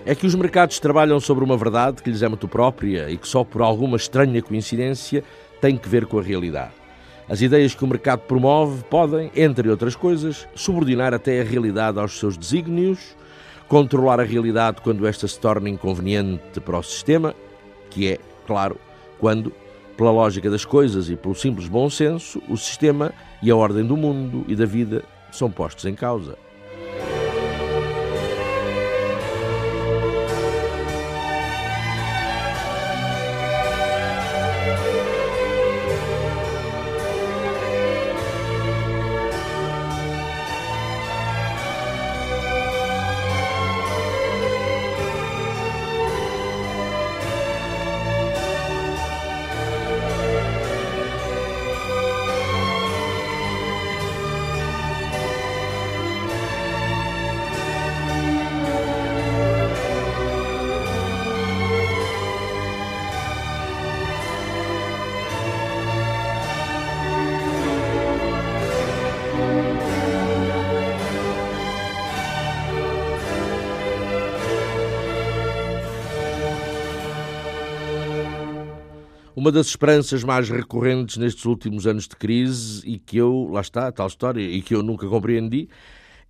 É 0.07 0.15
que 0.15 0.25
os 0.25 0.33
mercados 0.35 0.79
trabalham 0.79 1.19
sobre 1.19 1.43
uma 1.43 1.57
verdade 1.57 2.01
que 2.01 2.09
lhes 2.09 2.23
é 2.23 2.29
muito 2.29 2.47
própria 2.47 3.09
e 3.09 3.17
que 3.17 3.27
só 3.27 3.43
por 3.43 3.61
alguma 3.61 3.97
estranha 3.97 4.41
coincidência 4.41 5.21
tem 5.59 5.75
que 5.75 5.89
ver 5.89 6.05
com 6.05 6.17
a 6.17 6.21
realidade. 6.21 6.71
As 7.27 7.41
ideias 7.41 7.75
que 7.75 7.83
o 7.83 7.87
mercado 7.87 8.21
promove 8.21 8.85
podem, 8.85 9.29
entre 9.35 9.69
outras 9.69 9.97
coisas, 9.97 10.47
subordinar 10.55 11.13
até 11.13 11.41
a 11.41 11.43
realidade 11.43 11.99
aos 11.99 12.17
seus 12.17 12.37
desígnios, 12.37 13.17
controlar 13.67 14.21
a 14.21 14.23
realidade 14.23 14.79
quando 14.79 15.05
esta 15.05 15.27
se 15.27 15.37
torna 15.37 15.67
inconveniente 15.67 16.61
para 16.61 16.79
o 16.79 16.83
sistema, 16.83 17.35
que 17.89 18.13
é, 18.13 18.17
claro, 18.45 18.79
quando, 19.19 19.51
pela 19.97 20.11
lógica 20.11 20.49
das 20.49 20.63
coisas 20.63 21.09
e 21.09 21.17
pelo 21.17 21.35
simples 21.35 21.67
bom 21.67 21.89
senso, 21.89 22.41
o 22.47 22.55
sistema 22.55 23.11
e 23.43 23.51
a 23.51 23.55
ordem 23.57 23.85
do 23.85 23.97
mundo 23.97 24.45
e 24.47 24.55
da 24.55 24.65
vida 24.65 25.03
são 25.33 25.51
postos 25.51 25.83
em 25.83 25.95
causa. 25.95 26.46
Uma 79.37 79.51
das 79.51 79.67
esperanças 79.67 80.23
mais 80.23 80.49
recorrentes 80.49 81.17
nestes 81.17 81.45
últimos 81.45 81.85
anos 81.85 82.07
de 82.07 82.15
crise 82.15 82.81
e 82.89 82.97
que 82.97 83.17
eu, 83.17 83.47
lá 83.51 83.61
está, 83.61 83.91
tal 83.91 84.07
história, 84.07 84.41
e 84.41 84.63
que 84.63 84.73
eu 84.73 84.81
nunca 84.81 85.07
compreendi, 85.07 85.69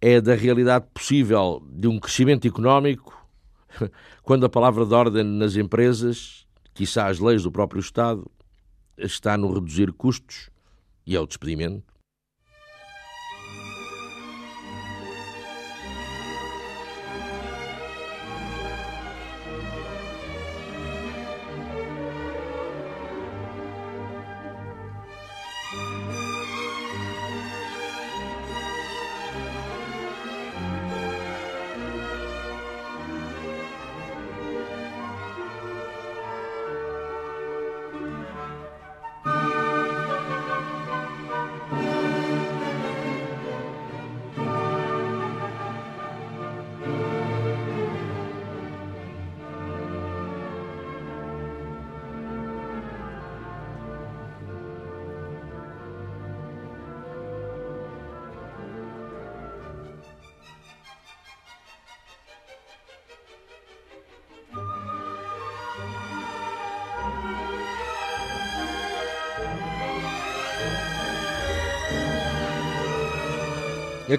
é 0.01 0.19
da 0.19 0.35
realidade 0.35 0.87
possível 0.93 1.65
de 1.71 1.87
um 1.87 2.01
crescimento 2.01 2.45
económico 2.45 3.17
quando 4.23 4.45
a 4.45 4.49
palavra 4.49 4.85
de 4.85 4.93
ordem 4.93 5.23
nas 5.23 5.55
empresas, 5.55 6.45
quiçá 6.73 7.07
as 7.07 7.17
leis 7.17 7.43
do 7.43 7.49
próprio 7.49 7.79
Estado, 7.79 8.29
está 8.97 9.37
no 9.37 9.53
reduzir 9.53 9.93
custos 9.93 10.49
e 11.05 11.15
ao 11.15 11.25
despedimento. 11.25 11.86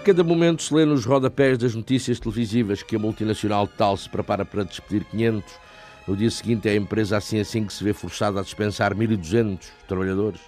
Cada 0.08 0.24
momento 0.24 0.62
se 0.62 0.72
lê 0.72 0.86
nos 0.86 1.04
rodapés 1.04 1.58
das 1.58 1.74
notícias 1.74 2.18
televisivas 2.18 2.82
que 2.82 2.96
a 2.96 2.98
multinacional 2.98 3.66
tal 3.66 3.94
se 3.94 4.08
prepara 4.08 4.42
para 4.42 4.64
despedir 4.64 5.04
500. 5.04 5.44
No 6.06 6.16
dia 6.16 6.30
seguinte 6.30 6.66
é 6.66 6.72
a 6.72 6.76
empresa 6.76 7.18
assim 7.18 7.38
assim 7.38 7.66
que 7.66 7.74
se 7.74 7.84
vê 7.84 7.92
forçada 7.92 8.40
a 8.40 8.42
dispensar 8.42 8.94
1.200 8.94 9.66
trabalhadores. 9.86 10.40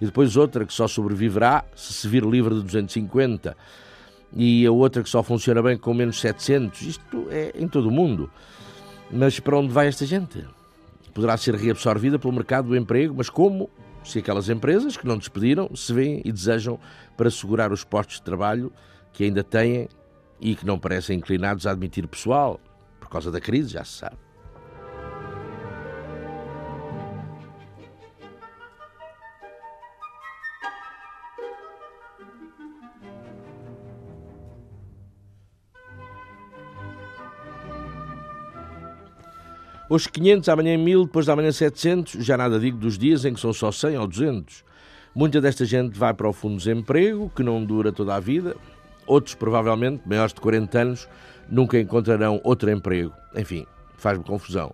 E 0.00 0.06
depois 0.06 0.36
outra 0.36 0.64
que 0.64 0.72
só 0.72 0.86
sobreviverá 0.86 1.64
se 1.74 1.92
se 1.92 2.06
vir 2.06 2.24
livre 2.24 2.54
de 2.54 2.62
250. 2.62 3.56
E 4.32 4.64
a 4.64 4.70
outra 4.70 5.02
que 5.02 5.10
só 5.10 5.24
funciona 5.24 5.60
bem 5.60 5.76
com 5.76 5.92
menos 5.92 6.20
700. 6.20 6.80
Isto 6.82 7.26
é 7.32 7.50
em 7.56 7.66
todo 7.66 7.88
o 7.88 7.90
mundo. 7.90 8.30
Mas 9.10 9.40
para 9.40 9.58
onde 9.58 9.72
vai 9.72 9.88
esta 9.88 10.06
gente? 10.06 10.46
Poderá 11.12 11.36
ser 11.36 11.56
reabsorvida 11.56 12.16
pelo 12.16 12.32
mercado 12.32 12.68
do 12.68 12.76
emprego, 12.76 13.12
mas 13.16 13.28
como? 13.28 13.68
se 14.04 14.18
aquelas 14.18 14.48
empresas 14.48 14.96
que 14.96 15.06
não 15.06 15.18
despediram 15.18 15.68
se 15.76 15.92
veem 15.92 16.22
e 16.24 16.32
desejam 16.32 16.80
para 17.18 17.28
assegurar 17.28 17.70
os 17.70 17.84
postos 17.84 18.16
de 18.16 18.22
trabalho 18.22 18.72
que 19.12 19.24
ainda 19.24 19.42
têm 19.42 19.88
e 20.40 20.54
que 20.54 20.66
não 20.66 20.78
parecem 20.78 21.18
inclinados 21.18 21.66
a 21.66 21.72
admitir 21.72 22.06
pessoal, 22.06 22.60
por 22.98 23.08
causa 23.08 23.30
da 23.30 23.40
crise, 23.40 23.70
já 23.70 23.84
se 23.84 23.92
sabe. 23.92 24.16
Hoje 39.92 40.08
500, 40.08 40.48
amanhã 40.48 40.78
1000, 40.78 41.06
depois 41.06 41.26
da 41.26 41.34
manhã 41.34 41.50
700, 41.50 42.24
já 42.24 42.36
nada 42.36 42.60
digo 42.60 42.78
dos 42.78 42.96
dias 42.96 43.24
em 43.24 43.34
que 43.34 43.40
são 43.40 43.52
só 43.52 43.72
100 43.72 43.98
ou 43.98 44.06
200. 44.06 44.64
Muita 45.12 45.40
desta 45.40 45.64
gente 45.64 45.98
vai 45.98 46.14
para 46.14 46.28
o 46.28 46.32
fundo 46.32 46.58
de 46.58 46.58
desemprego, 46.58 47.28
que 47.34 47.42
não 47.42 47.64
dura 47.64 47.90
toda 47.90 48.14
a 48.14 48.20
vida, 48.20 48.56
Outros, 49.10 49.34
provavelmente, 49.34 50.06
maiores 50.06 50.32
de 50.32 50.40
40 50.40 50.78
anos, 50.78 51.08
nunca 51.48 51.76
encontrarão 51.76 52.40
outro 52.44 52.70
emprego. 52.70 53.12
Enfim, 53.34 53.66
faz-me 53.96 54.22
confusão. 54.22 54.72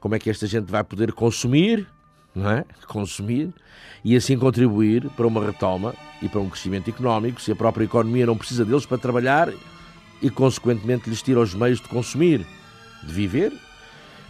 Como 0.00 0.14
é 0.14 0.18
que 0.18 0.30
esta 0.30 0.46
gente 0.46 0.72
vai 0.72 0.82
poder 0.82 1.12
consumir, 1.12 1.86
não 2.34 2.50
é? 2.50 2.64
Consumir 2.88 3.52
e 4.02 4.16
assim 4.16 4.38
contribuir 4.38 5.10
para 5.10 5.26
uma 5.26 5.44
retoma 5.44 5.94
e 6.22 6.30
para 6.30 6.40
um 6.40 6.48
crescimento 6.48 6.88
económico 6.88 7.42
se 7.42 7.52
a 7.52 7.54
própria 7.54 7.84
economia 7.84 8.24
não 8.24 8.38
precisa 8.38 8.64
deles 8.64 8.86
para 8.86 8.96
trabalhar 8.96 9.52
e, 10.22 10.30
consequentemente, 10.30 11.10
lhes 11.10 11.20
tira 11.20 11.40
os 11.40 11.54
meios 11.54 11.78
de 11.78 11.88
consumir, 11.88 12.46
de 13.02 13.12
viver? 13.12 13.52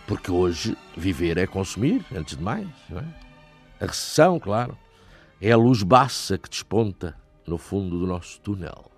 Porque 0.05 0.33
hoje 0.33 0.77
viver 0.97 1.39
é 1.39 1.47
consumir, 1.47 2.05
antes 2.13 2.37
de 2.37 2.43
mais, 2.43 2.67
não 2.91 2.99
é? 2.99 3.05
A 3.81 3.87
recessão, 3.87 4.41
claro, 4.41 4.77
é 5.41 5.53
a 5.53 5.57
luz 5.57 5.85
baça 5.85 6.37
que 6.37 6.51
desponta 6.51 7.15
no 7.47 7.57
fundo 7.57 8.01
do 8.01 8.05
nosso 8.05 8.41
túnel. 8.41 8.94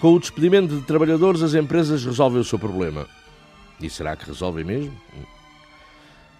Com 0.00 0.14
o 0.14 0.18
despedimento 0.18 0.74
de 0.74 0.82
trabalhadores, 0.82 1.42
as 1.42 1.52
empresas 1.52 2.02
resolvem 2.04 2.40
o 2.40 2.44
seu 2.44 2.58
problema. 2.58 3.06
E 3.78 3.90
será 3.90 4.16
que 4.16 4.24
resolvem 4.24 4.64
mesmo? 4.64 4.98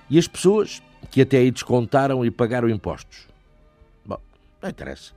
E 0.09 0.19
as 0.19 0.27
pessoas 0.27 0.83
que 1.11 1.21
até 1.21 1.39
aí 1.39 1.51
descontaram 1.51 2.25
e 2.25 2.31
pagaram 2.31 2.71
impostos? 2.71 3.29
Bom, 4.05 4.19
não 4.63 4.71
interessa. 4.71 5.13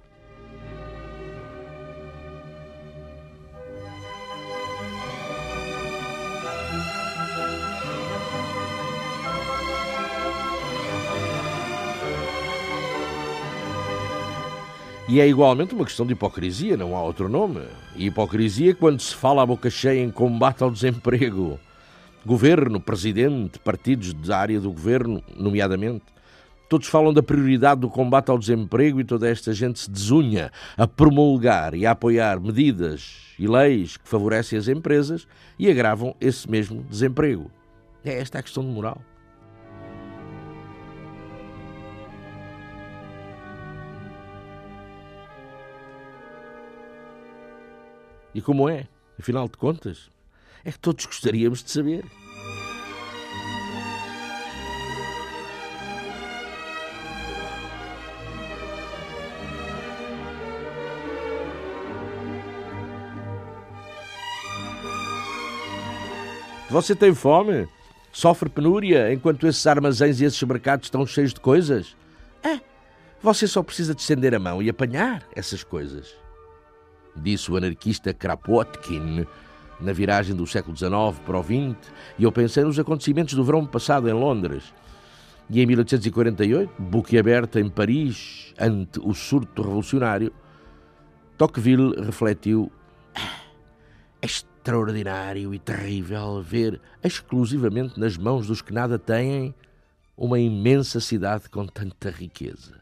E 15.08 15.20
é 15.20 15.28
igualmente 15.28 15.76
uma 15.76 15.84
questão 15.84 16.06
de 16.06 16.14
hipocrisia, 16.14 16.78
não 16.78 16.96
há 16.96 17.02
outro 17.02 17.28
nome. 17.28 17.62
E 17.96 18.06
hipocrisia 18.06 18.74
quando 18.74 19.02
se 19.02 19.14
fala 19.14 19.44
à 19.44 19.46
boca 19.46 19.70
cheia 19.70 20.02
em 20.02 20.10
combate 20.10 20.64
ao 20.64 20.72
desemprego. 20.72 21.60
Governo, 22.26 22.80
presidente, 22.80 23.60
partidos 23.60 24.14
da 24.14 24.38
área 24.38 24.62
do 24.62 24.72
governo, 24.72 25.22
nomeadamente, 25.36 26.06
todos 26.70 26.88
falam 26.88 27.14
da 27.14 27.22
prioridade 27.22 27.82
do 27.82 27.90
combate 27.90 28.32
ao 28.32 28.40
desemprego 28.40 29.02
e 29.02 29.04
toda 29.04 29.30
esta 29.30 29.52
gente 29.52 29.78
se 29.78 29.92
desunha 29.92 30.50
a 30.78 30.88
promulgar 30.88 31.74
e 31.74 31.86
a 31.86 31.92
apoiar 31.92 32.40
medidas 32.40 33.36
e 33.38 33.46
leis 33.46 33.98
que 33.98 34.08
favorecem 34.08 34.58
as 34.58 34.70
empresas 34.70 35.28
e 35.60 35.70
agravam 35.70 36.16
esse 36.22 36.50
mesmo 36.50 36.82
desemprego. 36.84 37.52
É 38.06 38.20
esta 38.20 38.40
a 38.40 38.42
questão 38.42 38.64
de 38.64 38.70
moral. 38.70 39.02
E 48.34 48.42
como 48.42 48.68
é? 48.68 48.88
Afinal 49.20 49.48
de 49.48 49.58
contas, 49.58 50.10
é 50.66 50.72
que 50.72 50.80
todos 50.80 51.06
gostaríamos 51.06 51.64
de 51.64 51.70
saber. 51.70 52.04
Você 66.70 66.96
tem 66.96 67.14
fome? 67.14 67.68
Sofre 68.12 68.50
penúria 68.50 69.14
enquanto 69.14 69.48
esses 69.48 69.66
armazéns 69.68 70.20
e 70.20 70.26
esses 70.26 70.42
mercados 70.42 70.88
estão 70.88 71.06
cheios 71.06 71.32
de 71.32 71.40
coisas? 71.40 71.96
É, 72.44 72.60
você 73.22 73.48
só 73.48 73.62
precisa 73.62 73.94
de 73.94 74.02
estender 74.02 74.34
a 74.34 74.40
mão 74.40 74.62
e 74.62 74.70
apanhar 74.70 75.24
essas 75.36 75.64
coisas 75.64 76.23
disse 77.16 77.52
o 77.52 77.58
anarquista 77.58 78.14
Kropotkin 78.14 79.26
na 79.80 79.92
viragem 79.92 80.36
do 80.36 80.48
século 80.48 80.76
XIX 80.76 81.20
para 81.26 81.40
o 81.40 81.44
XX, 81.44 81.92
e 82.18 82.24
eu 82.24 82.32
pensei 82.32 82.64
nos 82.64 82.80
acontecimentos 82.80 83.34
do 83.34 83.44
verão 83.44 83.66
passado 83.66 84.08
em 84.10 84.14
Londres. 84.14 84.74
E 85.50 85.62
em 85.62 85.66
1848, 85.66 86.72
boquiaberta 86.80 87.60
em 87.60 87.70
Paris, 87.70 88.54
ante 88.58 89.00
o 89.00 89.14
surto 89.14 89.62
revolucionário, 89.62 90.32
Tocqueville 91.38 92.00
refletiu: 92.02 92.72
é 93.16 94.26
extraordinário 94.26 95.54
e 95.54 95.60
terrível 95.60 96.42
ver, 96.42 96.80
exclusivamente 97.04 98.00
nas 98.00 98.18
mãos 98.18 98.48
dos 98.48 98.62
que 98.62 98.74
nada 98.74 98.98
têm, 98.98 99.54
uma 100.16 100.40
imensa 100.40 101.00
cidade 101.02 101.50
com 101.50 101.66
tanta 101.66 102.10
riqueza. 102.10 102.82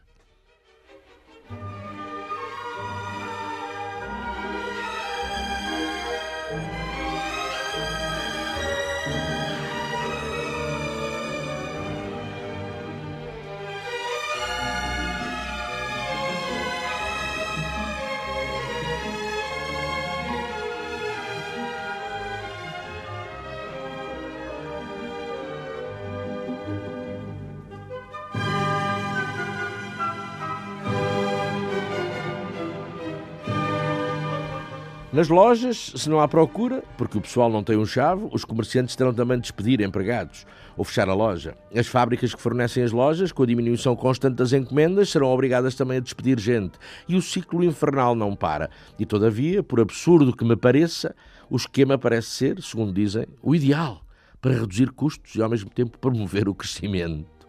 Nas 35.12 35.28
lojas, 35.28 35.92
se 35.94 36.08
não 36.08 36.20
há 36.20 36.26
procura, 36.26 36.82
porque 36.96 37.18
o 37.18 37.20
pessoal 37.20 37.50
não 37.50 37.62
tem 37.62 37.76
um 37.76 37.84
chave, 37.84 38.26
os 38.32 38.46
comerciantes 38.46 38.96
terão 38.96 39.12
também 39.12 39.36
de 39.36 39.42
despedir 39.42 39.82
empregados 39.82 40.46
ou 40.74 40.86
fechar 40.86 41.06
a 41.06 41.12
loja. 41.12 41.54
As 41.76 41.86
fábricas 41.86 42.34
que 42.34 42.40
fornecem 42.40 42.82
as 42.82 42.92
lojas, 42.92 43.30
com 43.30 43.42
a 43.42 43.46
diminuição 43.46 43.94
constante 43.94 44.36
das 44.36 44.54
encomendas, 44.54 45.10
serão 45.10 45.28
obrigadas 45.28 45.74
também 45.74 45.98
a 45.98 46.00
despedir 46.00 46.40
gente. 46.40 46.78
E 47.06 47.14
o 47.14 47.20
ciclo 47.20 47.62
infernal 47.62 48.14
não 48.14 48.34
para. 48.34 48.70
E, 48.98 49.04
todavia, 49.04 49.62
por 49.62 49.80
absurdo 49.80 50.34
que 50.34 50.46
me 50.46 50.56
pareça, 50.56 51.14
o 51.50 51.56
esquema 51.56 51.98
parece 51.98 52.28
ser, 52.28 52.62
segundo 52.62 52.90
dizem, 52.90 53.26
o 53.42 53.54
ideal 53.54 54.02
para 54.40 54.54
reduzir 54.54 54.90
custos 54.92 55.34
e, 55.34 55.42
ao 55.42 55.50
mesmo 55.50 55.68
tempo, 55.68 55.98
promover 55.98 56.48
o 56.48 56.54
crescimento. 56.54 57.41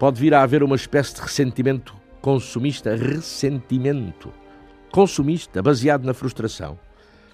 Pode 0.00 0.18
vir 0.18 0.32
a 0.32 0.42
haver 0.42 0.62
uma 0.62 0.76
espécie 0.76 1.14
de 1.14 1.20
ressentimento 1.20 1.94
consumista, 2.22 2.96
ressentimento 2.96 4.32
consumista, 4.90 5.62
baseado 5.62 6.06
na 6.06 6.14
frustração. 6.14 6.78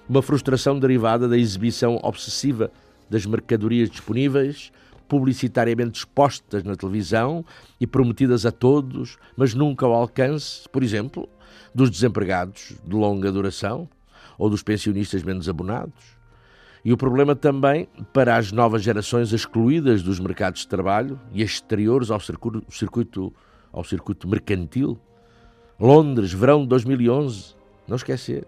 Uma 0.09 0.21
frustração 0.21 0.77
derivada 0.77 1.29
da 1.29 1.39
exibição 1.39 2.01
obsessiva 2.03 2.73
das 3.09 3.25
mercadorias 3.25 3.89
disponíveis, 3.89 4.73
publicitariamente 5.07 6.01
expostas 6.01 6.65
na 6.65 6.75
televisão 6.75 7.45
e 7.81 7.87
prometidas 7.87 8.45
a 8.45 8.51
todos, 8.51 9.17
mas 9.37 9.55
nunca 9.55 9.87
ao 9.87 9.95
alcance, 9.95 10.69
por 10.69 10.83
exemplo, 10.83 11.29
dos 11.73 11.89
desempregados 11.89 12.73
de 12.85 12.97
longa 12.97 13.31
duração 13.31 13.89
ou 14.37 14.51
dos 14.51 14.65
pensionistas 14.65 15.23
menos 15.23 15.49
abonados. 15.49 16.16
E 16.87 16.93
o 16.93 16.97
problema 16.97 17.35
também 17.35 17.89
para 18.13 18.37
as 18.37 18.53
novas 18.53 18.81
gerações 18.81 19.33
excluídas 19.33 20.05
dos 20.05 20.21
mercados 20.21 20.61
de 20.61 20.69
trabalho 20.69 21.19
e 21.33 21.43
exteriores 21.43 22.13
ao 22.13 22.21
circuito, 22.21 23.35
ao 23.73 23.83
circuito 23.83 24.29
mercantil. 24.29 24.97
Londres, 25.81 26.33
verão 26.33 26.63
de 26.63 26.69
2011, 26.69 27.57
não 27.89 27.97
esquecer. 27.97 28.47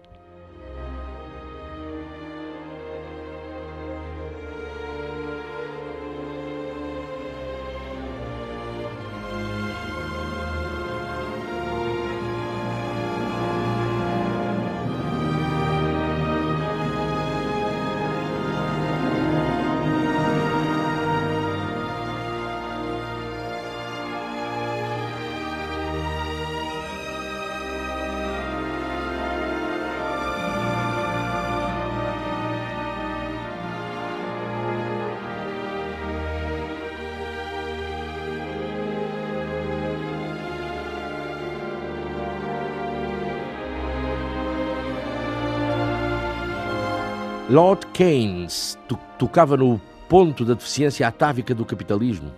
Lord 47.59 47.87
Keynes 47.87 48.79
tocava 49.17 49.57
no 49.57 49.81
ponto 50.07 50.45
da 50.45 50.53
deficiência 50.53 51.05
atávica 51.05 51.53
do 51.53 51.65
capitalismo. 51.65 52.31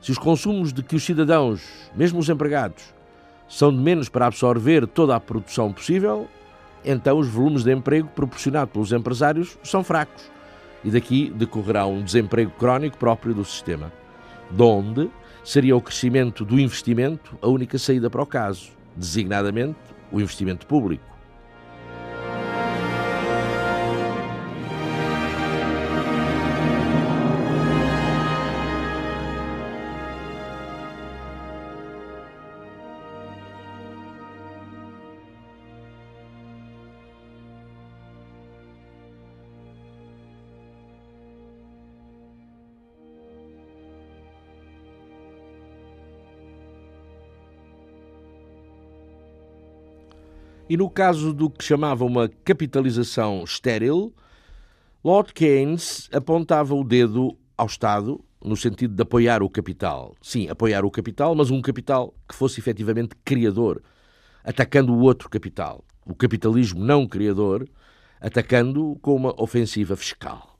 Se 0.00 0.10
os 0.10 0.16
consumos 0.16 0.72
de 0.72 0.82
que 0.82 0.96
os 0.96 1.04
cidadãos, 1.04 1.62
mesmo 1.94 2.18
os 2.18 2.30
empregados, 2.30 2.82
são 3.46 3.70
de 3.70 3.76
menos 3.76 4.08
para 4.08 4.26
absorver 4.26 4.86
toda 4.86 5.14
a 5.14 5.20
produção 5.20 5.74
possível, 5.74 6.26
então 6.82 7.18
os 7.18 7.28
volumes 7.28 7.64
de 7.64 7.70
emprego 7.70 8.08
proporcionados 8.14 8.72
pelos 8.72 8.92
empresários 8.92 9.58
são 9.62 9.84
fracos 9.84 10.30
e 10.82 10.90
daqui 10.90 11.30
decorrerá 11.36 11.84
um 11.84 12.02
desemprego 12.02 12.52
crónico 12.52 12.96
próprio 12.96 13.34
do 13.34 13.44
sistema, 13.44 13.92
donde 14.50 15.10
seria 15.44 15.76
o 15.76 15.82
crescimento 15.82 16.46
do 16.46 16.58
investimento 16.58 17.36
a 17.42 17.46
única 17.46 17.78
saída 17.78 18.08
para 18.08 18.22
o 18.22 18.26
caso, 18.26 18.70
designadamente 18.96 19.76
o 20.10 20.18
investimento 20.18 20.66
público. 20.66 21.15
E 50.68 50.76
no 50.76 50.90
caso 50.90 51.32
do 51.32 51.48
que 51.48 51.62
chamava 51.62 52.04
uma 52.04 52.28
capitalização 52.44 53.44
estéril, 53.44 54.12
Lord 55.04 55.32
Keynes 55.32 56.08
apontava 56.12 56.74
o 56.74 56.82
dedo 56.82 57.38
ao 57.56 57.66
Estado 57.66 58.20
no 58.44 58.56
sentido 58.56 58.92
de 58.92 59.02
apoiar 59.02 59.44
o 59.44 59.48
capital. 59.48 60.16
Sim, 60.20 60.48
apoiar 60.48 60.84
o 60.84 60.90
capital, 60.90 61.36
mas 61.36 61.52
um 61.52 61.62
capital 61.62 62.12
que 62.28 62.34
fosse 62.34 62.58
efetivamente 62.58 63.14
criador, 63.24 63.80
atacando 64.42 64.92
o 64.92 65.00
outro 65.00 65.30
capital, 65.30 65.84
o 66.04 66.14
capitalismo 66.14 66.84
não 66.84 67.06
criador, 67.06 67.68
atacando-o 68.20 68.96
com 68.96 69.14
uma 69.14 69.40
ofensiva 69.40 69.94
fiscal. 69.94 70.58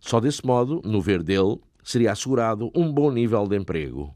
Só 0.00 0.18
desse 0.18 0.44
modo, 0.46 0.80
no 0.82 1.00
ver 1.00 1.22
dele, 1.22 1.60
seria 1.84 2.12
assegurado 2.12 2.70
um 2.74 2.90
bom 2.90 3.10
nível 3.10 3.46
de 3.46 3.56
emprego. 3.56 4.14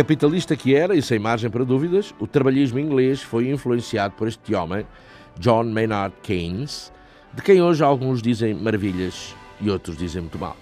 Capitalista 0.00 0.56
que 0.56 0.74
era, 0.74 0.94
e 0.94 1.02
sem 1.02 1.18
margem 1.18 1.50
para 1.50 1.62
dúvidas, 1.62 2.14
o 2.18 2.26
trabalhismo 2.26 2.78
inglês 2.78 3.20
foi 3.22 3.50
influenciado 3.50 4.14
por 4.14 4.26
este 4.26 4.54
homem, 4.54 4.86
John 5.38 5.64
Maynard 5.64 6.14
Keynes, 6.22 6.90
de 7.34 7.42
quem 7.42 7.60
hoje 7.60 7.84
alguns 7.84 8.22
dizem 8.22 8.54
maravilhas 8.54 9.36
e 9.60 9.68
outros 9.68 9.98
dizem 9.98 10.22
muito 10.22 10.38
mal. 10.38 10.56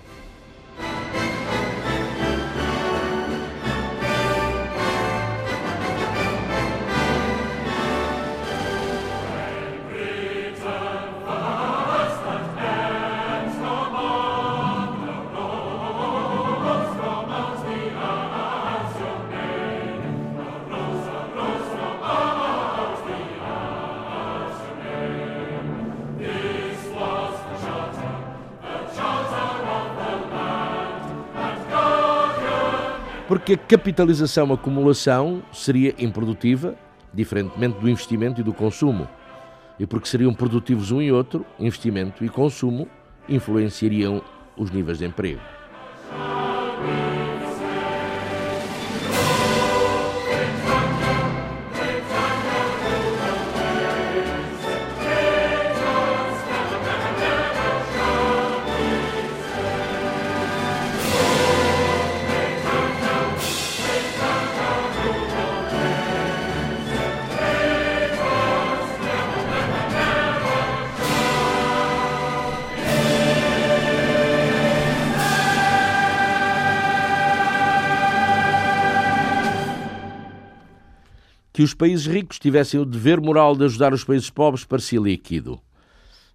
Porque 33.29 33.53
a 33.53 33.59
capitalização, 33.59 34.51
a 34.51 34.55
acumulação, 34.55 35.43
seria 35.53 35.95
improdutiva, 35.99 36.75
diferentemente 37.13 37.79
do 37.79 37.89
investimento 37.89 38.41
e 38.41 38.45
do 38.45 38.55
consumo. 38.55 39.07
E 39.79 39.87
porque 39.87 40.09
seriam 40.09 40.33
produtivos 40.33 40.91
um 40.91 41.03
e 41.03 41.13
outro, 41.13 41.45
investimento 41.59 42.25
e 42.25 42.29
consumo 42.31 42.89
influenciariam 43.29 44.23
os 44.57 44.71
níveis 44.71 44.99
de 44.99 45.05
emprego. 45.05 45.58
Que 81.59 81.63
os 81.65 81.75
países 81.75 82.07
ricos 82.07 82.39
tivessem 82.39 82.79
o 82.79 82.85
dever 82.85 83.21
moral 83.21 83.57
de 83.57 83.65
ajudar 83.65 83.93
os 83.93 84.05
países 84.05 84.31
pobres 84.31 84.65
parecia 84.65 85.01
líquido. 85.01 85.61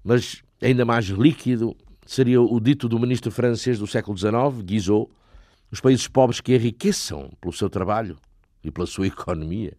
Mas 0.04 0.44
ainda 0.62 0.84
mais 0.84 1.06
líquido 1.06 1.78
seria 2.06 2.42
o 2.42 2.60
dito 2.60 2.90
do 2.90 3.00
ministro 3.00 3.32
francês 3.32 3.80
do 3.80 3.88
século 3.88 4.18
XIX, 4.18 4.62
Guizot, 4.66 5.10
os 5.72 5.80
países 5.80 6.10
pobres 6.10 6.42
que 6.42 6.54
enriqueçam 6.54 7.32
pelo 7.40 7.54
seu 7.54 7.70
trabalho 7.70 8.18
e 8.62 8.70
pela 8.70 8.86
sua 8.86 9.08
economia. 9.08 9.72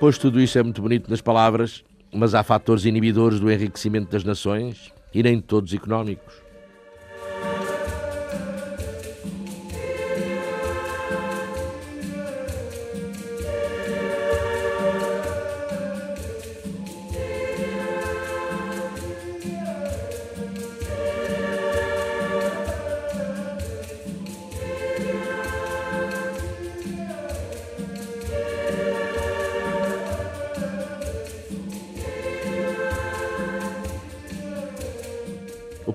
Pois 0.00 0.16
tudo 0.16 0.40
isso 0.40 0.58
é 0.58 0.62
muito 0.62 0.80
bonito 0.80 1.10
nas 1.10 1.20
palavras, 1.20 1.84
mas 2.14 2.34
há 2.34 2.42
fatores 2.42 2.86
inibidores 2.86 3.38
do 3.38 3.50
enriquecimento 3.50 4.10
das 4.10 4.24
nações, 4.24 4.90
e 5.12 5.22
nem 5.22 5.40
todos 5.40 5.72
económicos. 5.72 6.47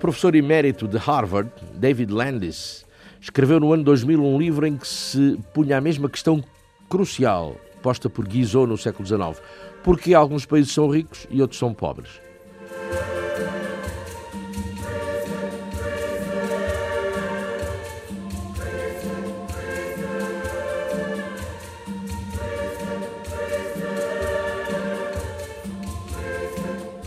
Professor 0.04 0.36
emérito 0.36 0.86
de 0.86 0.97
Harvard, 0.97 1.49
David 1.76 2.12
Landis, 2.12 2.86
escreveu 3.22 3.58
no 3.58 3.72
ano 3.72 3.86
2000 3.86 4.22
um 4.22 4.38
livro 4.38 4.68
em 4.68 4.76
que 4.76 4.86
se 4.86 5.39
punha 5.54 5.78
a 5.78 5.82
mesma 5.82 6.10
questão 6.10 6.43
crucial 6.89 7.56
posta 7.82 8.10
por 8.10 8.28
Guizot 8.28 8.68
no 8.68 8.78
século 8.78 9.08
XIX. 9.08 9.41
Porque 9.82 10.14
alguns 10.14 10.45
países 10.45 10.74
são 10.74 10.89
ricos 10.89 11.26
e 11.30 11.41
outros 11.41 11.58
são 11.58 11.74
pobres? 11.74 12.20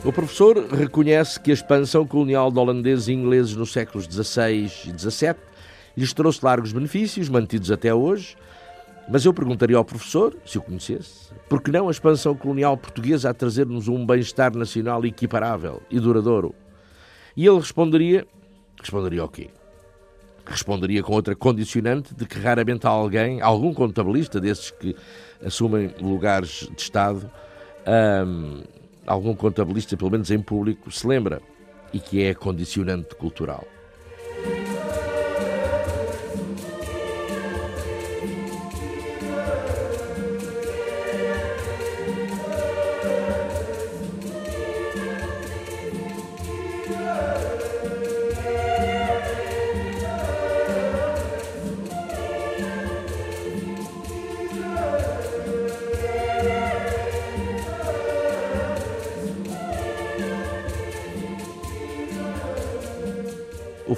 O 0.07 0.13
professor 0.13 0.57
reconhece 0.73 1.41
que 1.41 1.51
a 1.51 1.55
expansão 1.55 2.07
colonial 2.07 2.49
de 2.53 2.61
holandeses 2.61 3.09
e 3.09 3.13
ingleses 3.13 3.57
nos 3.57 3.73
séculos 3.73 4.05
XVI 4.05 4.65
e 4.65 4.97
XVII 4.97 5.35
lhes 5.97 6.13
trouxe 6.13 6.45
largos 6.45 6.73
benefícios, 6.73 7.29
mantidos 7.29 7.73
até 7.73 7.93
hoje, 7.93 8.37
mas 9.09 9.25
eu 9.25 9.35
perguntaria 9.35 9.77
ao 9.77 9.85
professor, 9.85 10.37
se 10.47 10.59
o 10.59 10.63
conhecesse, 10.63 11.33
por 11.49 11.61
que 11.61 11.73
não 11.73 11.89
a 11.89 11.91
expansão 11.91 12.37
colonial 12.37 12.77
portuguesa 12.77 13.31
a 13.31 13.35
trazer-nos 13.35 13.89
um 13.89 14.07
bem-estar 14.07 14.57
nacional 14.57 15.05
equiparável 15.05 15.83
e 15.91 15.99
duradouro? 15.99 16.55
E 17.37 17.45
ele 17.45 17.59
responderia, 17.59 18.25
responderia 18.81 19.25
o 19.25 19.29
quê? 19.29 19.51
Responderia 20.47 21.03
com 21.03 21.15
outra 21.15 21.35
condicionante 21.35 22.15
de 22.15 22.27
que 22.27 22.39
raramente 22.39 22.87
alguém, 22.87 23.43
algum 23.43 23.75
contabilista 23.75 24.41
desses 24.41 24.71
que 24.71 24.95
assumem 25.45 25.93
lugares 26.01 26.69
de 26.77 26.81
Estado, 26.81 27.29
hum, 28.25 28.63
algum 29.07 29.35
contabilista, 29.35 29.97
pelo 29.97 30.11
menos 30.11 30.31
em 30.31 30.41
público, 30.41 30.91
se 30.91 31.07
lembra, 31.07 31.41
e 31.93 32.01
que 32.01 32.23
é 32.23 32.35
condicionante 32.35 33.15
cultural. 33.15 33.67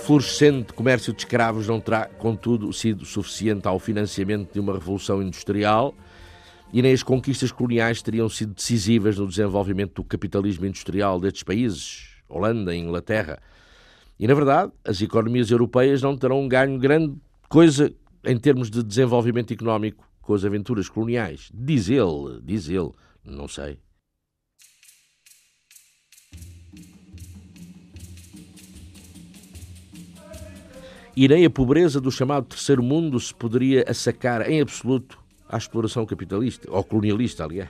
Florescente 0.09 0.73
comércio 0.73 1.13
de 1.13 1.19
escravos 1.19 1.69
não 1.69 1.79
terá, 1.79 2.07
contudo, 2.07 2.73
sido 2.73 3.05
suficiente 3.05 3.69
ao 3.69 3.79
financiamento 3.79 4.55
de 4.55 4.59
uma 4.59 4.73
revolução 4.73 5.23
industrial 5.23 5.95
e 6.73 6.81
nem 6.81 6.95
as 6.95 7.03
conquistas 7.03 7.53
coloniais 7.53 8.01
teriam 8.01 8.27
sido 8.27 8.55
decisivas 8.55 9.19
no 9.19 9.29
desenvolvimento 9.29 9.97
do 9.97 10.05
capitalismo 10.05 10.65
industrial 10.65 11.21
destes 11.21 11.43
países, 11.43 12.07
Holanda 12.27 12.75
e 12.75 12.79
Inglaterra. 12.79 13.39
E, 14.19 14.27
na 14.27 14.33
verdade, 14.33 14.73
as 14.83 15.03
economias 15.03 15.51
europeias 15.51 16.01
não 16.01 16.17
terão 16.17 16.49
ganho 16.49 16.79
grande 16.79 17.15
coisa 17.47 17.93
em 18.25 18.39
termos 18.39 18.71
de 18.71 18.83
desenvolvimento 18.83 19.53
económico 19.53 20.09
com 20.23 20.33
as 20.33 20.43
aventuras 20.43 20.89
coloniais. 20.89 21.51
Diz 21.53 21.91
ele, 21.91 22.41
diz 22.43 22.67
ele, 22.71 22.93
não 23.23 23.47
sei. 23.47 23.79
E 31.25 31.27
nem 31.27 31.45
a 31.45 31.51
pobreza 31.51 32.01
do 32.01 32.13
chamado 32.13 32.47
terceiro 32.47 32.81
mundo 32.81 33.19
se 33.19 33.35
poderia 33.35 33.85
assacar 33.89 34.49
em 34.49 34.61
absoluto 34.61 35.19
à 35.49 35.59
exploração 35.59 36.07
capitalista, 36.07 36.71
ou 36.71 36.85
colonialista, 36.85 37.43
aliás. 37.43 37.69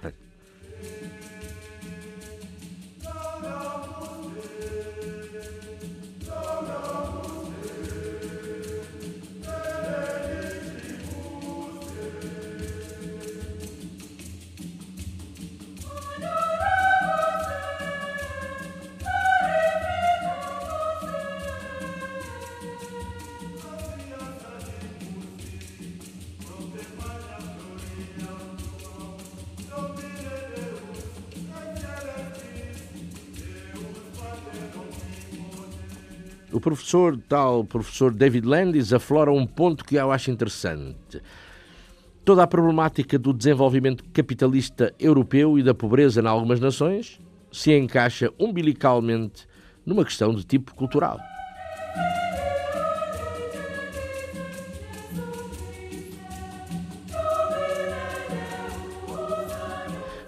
Professor, 36.88 37.18
tal 37.28 37.64
professor 37.64 38.14
David 38.14 38.46
Landis, 38.46 38.94
aflora 38.94 39.30
um 39.30 39.46
ponto 39.46 39.84
que 39.84 39.96
eu 39.96 40.10
acho 40.10 40.30
interessante. 40.30 41.20
Toda 42.24 42.42
a 42.42 42.46
problemática 42.46 43.18
do 43.18 43.34
desenvolvimento 43.34 44.02
capitalista 44.10 44.94
europeu 44.98 45.58
e 45.58 45.62
da 45.62 45.74
pobreza 45.74 46.22
em 46.22 46.26
algumas 46.26 46.60
nações 46.60 47.20
se 47.52 47.76
encaixa 47.76 48.32
umbilicalmente 48.38 49.46
numa 49.84 50.02
questão 50.02 50.34
de 50.34 50.44
tipo 50.44 50.74
cultural. 50.74 51.18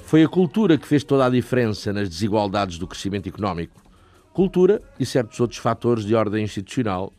Foi 0.04 0.22
a 0.22 0.28
cultura 0.28 0.76
que 0.76 0.86
fez 0.86 1.04
toda 1.04 1.24
a 1.24 1.30
diferença 1.30 1.90
nas 1.90 2.08
desigualdades 2.08 2.76
do 2.76 2.86
crescimento 2.86 3.28
económico 3.28 3.89
cultura 4.32 4.80
e 4.98 5.04
certos 5.04 5.40
outros 5.40 5.58
fatores 5.58 6.04
de 6.04 6.14
ordem 6.14 6.44
institucional, 6.44 7.12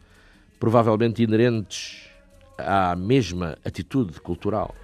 provavelmente 0.59 1.23
inerentes 1.23 2.09
à 2.57 2.95
mesma 2.95 3.57
atitude 3.65 4.19
cultural. 4.21 4.75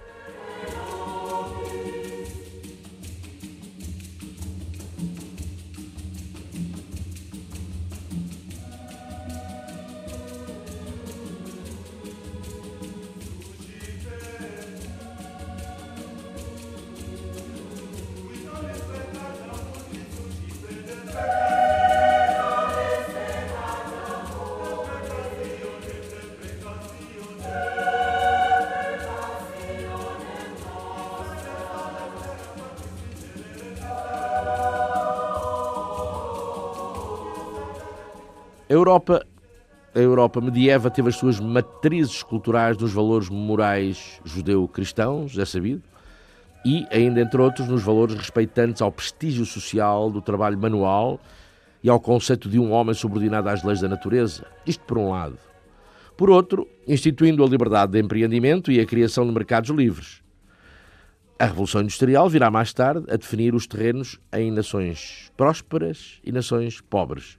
Europa 40.28 40.42
medieva 40.42 40.90
teve 40.90 41.08
as 41.08 41.16
suas 41.16 41.40
matrizes 41.40 42.22
culturais 42.22 42.76
nos 42.76 42.92
valores 42.92 43.30
morais 43.30 44.20
judeu-cristãos, 44.24 45.38
é 45.38 45.44
sabido, 45.44 45.82
e, 46.64 46.86
ainda 46.90 47.22
entre 47.22 47.40
outros, 47.40 47.66
nos 47.66 47.82
valores 47.82 48.14
respeitantes 48.14 48.82
ao 48.82 48.92
prestígio 48.92 49.46
social 49.46 50.10
do 50.10 50.20
trabalho 50.20 50.58
manual 50.58 51.18
e 51.82 51.88
ao 51.88 51.98
conceito 51.98 52.46
de 52.48 52.58
um 52.58 52.70
homem 52.72 52.94
subordinado 52.94 53.48
às 53.48 53.62
leis 53.62 53.80
da 53.80 53.88
natureza. 53.88 54.44
Isto 54.66 54.84
por 54.84 54.98
um 54.98 55.10
lado. 55.10 55.38
Por 56.14 56.28
outro, 56.28 56.68
instituindo 56.86 57.42
a 57.42 57.48
liberdade 57.48 57.92
de 57.92 58.00
empreendimento 58.00 58.70
e 58.70 58.80
a 58.80 58.86
criação 58.86 59.26
de 59.26 59.32
mercados 59.32 59.70
livres. 59.70 60.22
A 61.38 61.46
Revolução 61.46 61.80
Industrial 61.80 62.28
virá 62.28 62.50
mais 62.50 62.74
tarde 62.74 63.06
a 63.10 63.16
definir 63.16 63.54
os 63.54 63.66
terrenos 63.66 64.18
em 64.32 64.50
nações 64.50 65.32
prósperas 65.36 66.20
e 66.22 66.32
nações 66.32 66.80
pobres 66.80 67.38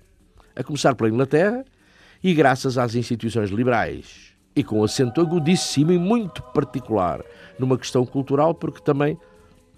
a 0.59 0.63
começar 0.63 0.93
pela 0.93 1.09
Inglaterra, 1.09 1.63
e 2.23 2.33
graças 2.33 2.77
às 2.77 2.95
instituições 2.95 3.49
liberais, 3.49 4.33
e 4.55 4.63
com 4.63 4.83
acento 4.83 5.21
agudíssimo 5.21 5.91
e 5.91 5.97
muito 5.97 6.41
particular 6.41 7.21
numa 7.57 7.77
questão 7.77 8.05
cultural, 8.05 8.53
porque 8.53 8.81
também 8.81 9.17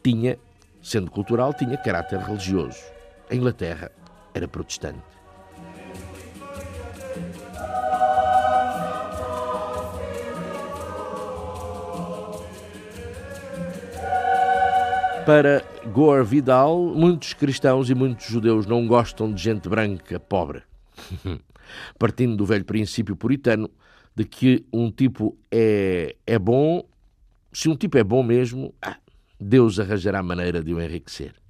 tinha, 0.03 0.37
sendo 0.81 1.11
cultural, 1.11 1.53
tinha 1.53 1.77
caráter 1.77 2.19
religioso. 2.19 2.79
A 3.29 3.35
Inglaterra 3.35 3.91
era 4.33 4.47
protestante. 4.47 4.99
Para 15.25 15.63
Gore 15.93 16.25
Vidal, 16.25 16.79
muitos 16.79 17.33
cristãos 17.33 17.89
e 17.91 17.95
muitos 17.95 18.25
judeus 18.25 18.65
não 18.65 18.87
gostam 18.87 19.31
de 19.31 19.41
gente 19.41 19.69
branca 19.69 20.19
pobre. 20.19 20.63
Partindo 21.97 22.35
do 22.35 22.45
velho 22.45 22.65
princípio 22.65 23.15
puritano 23.15 23.69
de 24.15 24.25
que 24.25 24.65
um 24.71 24.91
tipo 24.91 25.37
é, 25.49 26.15
é 26.25 26.37
bom, 26.37 26.83
se 27.51 27.69
um 27.69 27.75
tipo 27.75 27.97
é 27.97 28.03
bom 28.03 28.23
mesmo, 28.23 28.73
ah, 28.81 28.97
Deus 29.39 29.79
arranjará 29.79 30.21
maneira 30.21 30.63
de 30.63 30.73
o 30.73 30.81
enriquecer. 30.81 31.40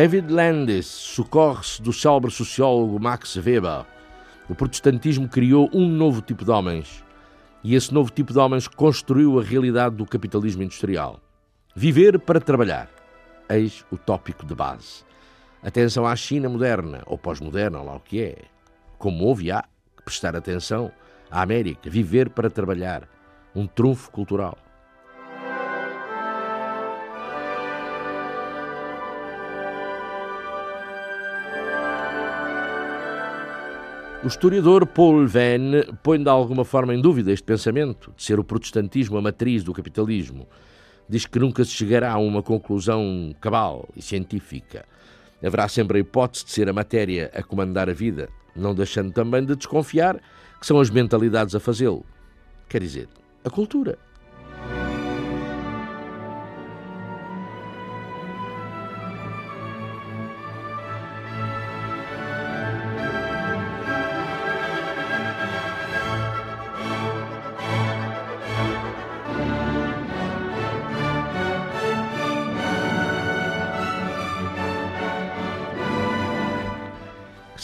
David 0.00 0.32
Landis 0.32 0.86
socorre-se 0.86 1.82
do 1.82 1.92
célebre 1.92 2.30
sociólogo 2.30 2.98
Max 2.98 3.36
Weber. 3.36 3.84
O 4.48 4.54
protestantismo 4.54 5.28
criou 5.28 5.68
um 5.74 5.86
novo 5.86 6.22
tipo 6.22 6.42
de 6.42 6.50
homens 6.50 7.04
e 7.62 7.74
esse 7.74 7.92
novo 7.92 8.10
tipo 8.10 8.32
de 8.32 8.38
homens 8.38 8.66
construiu 8.66 9.38
a 9.38 9.42
realidade 9.42 9.96
do 9.96 10.06
capitalismo 10.06 10.62
industrial. 10.62 11.20
Viver 11.76 12.18
para 12.18 12.40
trabalhar. 12.40 12.88
Eis 13.46 13.84
o 13.90 13.98
tópico 13.98 14.46
de 14.46 14.54
base. 14.54 15.04
Atenção 15.62 16.06
à 16.06 16.16
China 16.16 16.48
moderna, 16.48 17.02
ou 17.04 17.18
pós-moderna, 17.18 17.82
lá 17.82 17.96
o 17.96 18.00
que 18.00 18.22
é. 18.22 18.38
Como 18.96 19.26
houve 19.26 19.50
há 19.50 19.64
que 19.98 20.02
prestar 20.02 20.34
atenção 20.34 20.90
à 21.30 21.42
América. 21.42 21.90
Viver 21.90 22.30
para 22.30 22.48
trabalhar. 22.48 23.06
Um 23.54 23.66
trunfo 23.66 24.10
cultural. 24.10 24.56
O 34.22 34.26
historiador 34.26 34.86
Paul 34.86 35.26
Venn 35.26 35.82
põe 36.02 36.22
de 36.22 36.28
alguma 36.28 36.62
forma 36.62 36.94
em 36.94 37.00
dúvida 37.00 37.32
este 37.32 37.42
pensamento 37.42 38.12
de 38.14 38.22
ser 38.22 38.38
o 38.38 38.44
protestantismo 38.44 39.16
a 39.16 39.22
matriz 39.22 39.64
do 39.64 39.72
capitalismo. 39.72 40.46
Diz 41.08 41.24
que 41.24 41.38
nunca 41.38 41.64
se 41.64 41.70
chegará 41.70 42.12
a 42.12 42.18
uma 42.18 42.42
conclusão 42.42 43.34
cabal 43.40 43.88
e 43.96 44.02
científica. 44.02 44.84
Haverá 45.42 45.66
sempre 45.68 45.96
a 45.96 46.00
hipótese 46.02 46.44
de 46.44 46.50
ser 46.50 46.68
a 46.68 46.72
matéria 46.74 47.30
a 47.34 47.42
comandar 47.42 47.88
a 47.88 47.94
vida, 47.94 48.28
não 48.54 48.74
deixando 48.74 49.10
também 49.10 49.42
de 49.42 49.56
desconfiar 49.56 50.20
que 50.60 50.66
são 50.66 50.78
as 50.78 50.90
mentalidades 50.90 51.54
a 51.54 51.60
fazê-lo. 51.60 52.04
Quer 52.68 52.82
dizer, 52.82 53.08
a 53.42 53.48
cultura. 53.48 53.98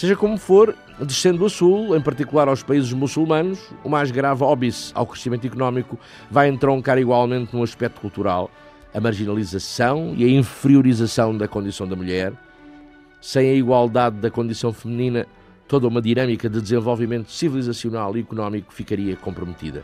Seja 0.06 0.14
como 0.14 0.38
for, 0.38 0.72
descendo 1.00 1.44
a 1.44 1.50
sul, 1.50 1.96
em 1.96 2.00
particular 2.00 2.46
aos 2.46 2.62
países 2.62 2.92
muçulmanos, 2.92 3.58
o 3.82 3.88
mais 3.88 4.12
grave 4.12 4.44
óbice 4.44 4.92
ao 4.94 5.04
crescimento 5.04 5.44
económico 5.44 5.98
vai 6.30 6.48
entroncar 6.48 6.96
igualmente 6.96 7.56
no 7.56 7.60
aspecto 7.64 8.00
cultural, 8.00 8.48
a 8.94 9.00
marginalização 9.00 10.14
e 10.16 10.24
a 10.24 10.28
inferiorização 10.28 11.36
da 11.36 11.48
condição 11.48 11.88
da 11.88 11.96
mulher. 11.96 12.32
Sem 13.20 13.50
a 13.50 13.54
igualdade 13.54 14.18
da 14.18 14.30
condição 14.30 14.72
feminina, 14.72 15.26
toda 15.66 15.88
uma 15.88 16.00
dinâmica 16.00 16.48
de 16.48 16.60
desenvolvimento 16.60 17.28
civilizacional 17.28 18.16
e 18.16 18.20
económico 18.20 18.72
ficaria 18.72 19.16
comprometida. 19.16 19.82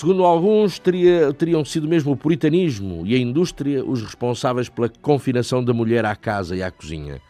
Segundo 0.00 0.24
alguns, 0.24 0.78
teria, 0.78 1.30
teriam 1.34 1.62
sido 1.62 1.86
mesmo 1.86 2.12
o 2.12 2.16
puritanismo 2.16 3.06
e 3.06 3.14
a 3.14 3.18
indústria 3.18 3.84
os 3.84 4.02
responsáveis 4.02 4.66
pela 4.66 4.88
confinação 4.88 5.62
da 5.62 5.74
mulher 5.74 6.06
à 6.06 6.16
casa 6.16 6.56
e 6.56 6.62
à 6.62 6.70
cozinha, 6.70 7.20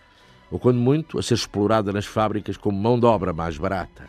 ou 0.53 0.57
quando 0.57 0.79
muito, 0.79 1.19
a 1.19 1.23
ser 1.23 1.35
explorada 1.35 1.91
nas 1.91 2.07
fábricas 2.07 2.57
como 2.57 2.81
mão 2.81 2.97
de 2.97 3.07
obra 3.07 3.33
mais 3.33 3.59
barata. 3.59 4.05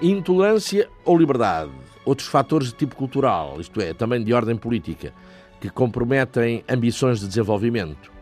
Intolerância 0.00 0.88
ou 1.04 1.18
liberdade? 1.18 1.83
Outros 2.04 2.28
fatores 2.28 2.68
de 2.68 2.74
tipo 2.74 2.96
cultural, 2.96 3.60
isto 3.60 3.80
é, 3.80 3.94
também 3.94 4.22
de 4.22 4.32
ordem 4.32 4.56
política, 4.56 5.12
que 5.60 5.70
comprometem 5.70 6.64
ambições 6.68 7.20
de 7.20 7.28
desenvolvimento. 7.28 8.12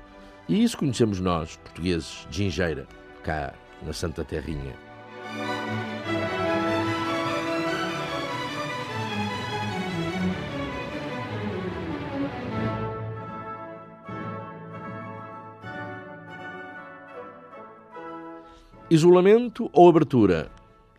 E 0.48 0.62
isso 0.62 0.76
conhecemos 0.76 1.20
nós, 1.20 1.56
portugueses, 1.56 2.26
de 2.30 2.38
gingeira, 2.38 2.86
cá 3.22 3.54
na 3.84 3.92
Santa 3.92 4.24
Terrinha. 4.24 4.74
Isolamento 18.90 19.70
ou 19.72 19.88
abertura? 19.88 20.50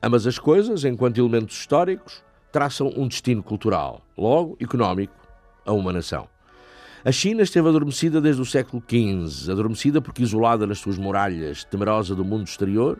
Ambas 0.01 0.25
as 0.25 0.39
coisas, 0.39 0.83
enquanto 0.83 1.19
elementos 1.19 1.55
históricos, 1.55 2.23
traçam 2.53 2.93
um 2.95 3.07
destino 3.07 3.41
cultural, 3.41 4.05
logo 4.15 4.55
económico, 4.61 5.15
a 5.65 5.73
uma 5.73 5.91
nação. 5.91 6.29
A 7.03 7.11
China 7.11 7.41
esteve 7.41 7.67
adormecida 7.67 8.21
desde 8.21 8.43
o 8.43 8.45
século 8.45 8.81
XV, 8.87 9.51
adormecida 9.51 9.99
porque 9.99 10.21
isolada 10.21 10.67
nas 10.67 10.77
suas 10.77 10.99
muralhas, 10.99 11.63
temerosa 11.63 12.15
do 12.15 12.23
mundo 12.23 12.45
exterior, 12.45 12.99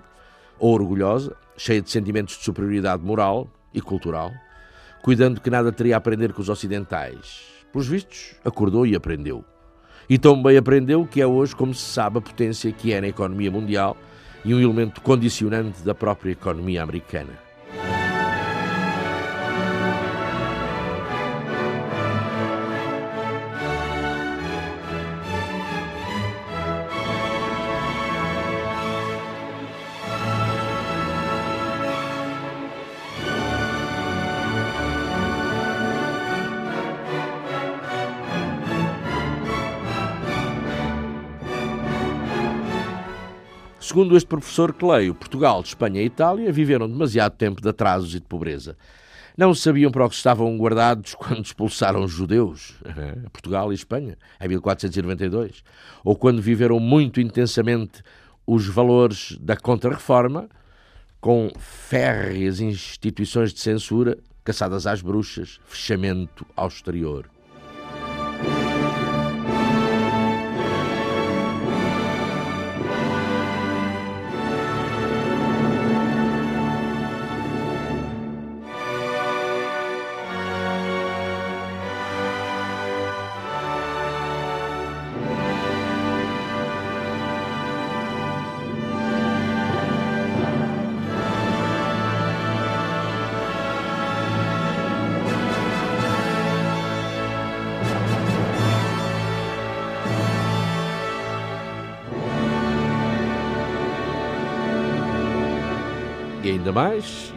ou 0.59 0.73
orgulhosa, 0.73 1.35
cheia 1.55 1.83
de 1.83 1.91
sentimentos 1.91 2.35
de 2.35 2.43
superioridade 2.43 3.03
moral 3.03 3.47
e 3.71 3.79
cultural, 3.79 4.31
cuidando 5.03 5.39
que 5.39 5.51
nada 5.51 5.71
teria 5.71 5.95
a 5.95 5.99
aprender 5.99 6.33
com 6.33 6.41
os 6.41 6.49
ocidentais. 6.49 7.43
Pelos 7.71 7.87
vistos, 7.87 8.35
acordou 8.43 8.87
e 8.87 8.95
aprendeu. 8.95 9.45
E 10.09 10.17
tão 10.17 10.41
bem 10.41 10.57
aprendeu 10.57 11.05
que 11.05 11.21
é 11.21 11.27
hoje, 11.27 11.55
como 11.55 11.75
se 11.75 11.85
sabe, 11.85 12.17
a 12.17 12.21
potência 12.21 12.71
que 12.71 12.91
é 12.91 12.99
na 12.99 13.07
economia 13.07 13.51
mundial 13.51 13.95
e 14.43 14.53
um 14.53 14.59
elemento 14.59 14.99
condicionante 14.99 15.83
da 15.83 15.93
própria 15.93 16.31
economia 16.31 16.81
americana. 16.81 17.42
Segundo 43.83 44.15
este 44.15 44.27
professor 44.27 44.73
que 44.73 44.85
leio, 44.85 45.13
Portugal, 45.13 45.59
Espanha 45.59 46.01
e 46.01 46.05
Itália 46.05 46.53
viveram 46.53 46.89
demasiado 46.89 47.35
tempo 47.35 47.61
de 47.61 47.67
atrasos 47.67 48.15
e 48.15 48.19
de 48.21 48.25
pobreza. 48.25 48.77
Não 49.37 49.53
sabiam 49.53 49.91
para 49.91 50.05
o 50.05 50.09
que 50.09 50.15
estavam 50.15 50.57
guardados 50.57 51.13
quando 51.19 51.43
expulsaram 51.43 52.01
os 52.01 52.09
judeus, 52.09 52.75
Portugal 53.33 53.73
e 53.73 53.75
Espanha, 53.75 54.17
em 54.39 54.47
1492, 54.47 55.65
ou 56.01 56.15
quando 56.15 56.41
viveram 56.41 56.79
muito 56.79 57.19
intensamente 57.19 58.01
os 58.47 58.65
valores 58.67 59.37
da 59.41 59.57
Contra-Reforma, 59.57 60.47
com 61.19 61.51
férreas 61.59 62.61
instituições 62.61 63.53
de 63.53 63.59
censura, 63.59 64.17
caçadas 64.45 64.87
às 64.87 65.01
bruxas, 65.01 65.59
fechamento 65.65 66.45
ao 66.55 66.69
exterior. 66.69 67.32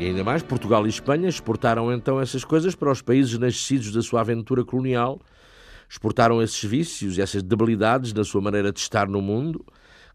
Ainda 0.08 0.24
mais, 0.24 0.42
Portugal 0.42 0.86
e 0.86 0.90
Espanha 0.90 1.28
exportaram 1.28 1.92
então 1.92 2.20
essas 2.20 2.44
coisas 2.44 2.74
para 2.74 2.90
os 2.90 3.02
países 3.02 3.38
nascidos 3.38 3.92
da 3.92 4.02
sua 4.02 4.20
aventura 4.20 4.64
colonial, 4.64 5.20
exportaram 5.88 6.42
esses 6.42 6.62
vícios 6.62 7.18
e 7.18 7.22
essas 7.22 7.42
debilidades 7.42 8.12
na 8.12 8.24
sua 8.24 8.40
maneira 8.40 8.72
de 8.72 8.78
estar 8.80 9.08
no 9.08 9.20
mundo, 9.20 9.64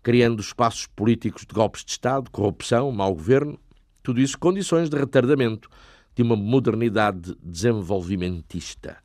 criando 0.04 0.42
espaços 0.42 0.88
políticos 0.88 1.46
de 1.46 1.54
golpes 1.54 1.84
de 1.84 1.92
Estado, 1.92 2.30
corrupção, 2.32 2.92
mau 2.92 3.14
governo, 3.14 3.60
tudo 4.04 4.20
isso 4.20 4.38
condições 4.38 4.90
de 4.90 4.98
retardamento 4.98 5.70
de 6.16 6.24
uma 6.24 6.36
modernidade 6.36 7.36
desenvolvimentista. 7.42 8.98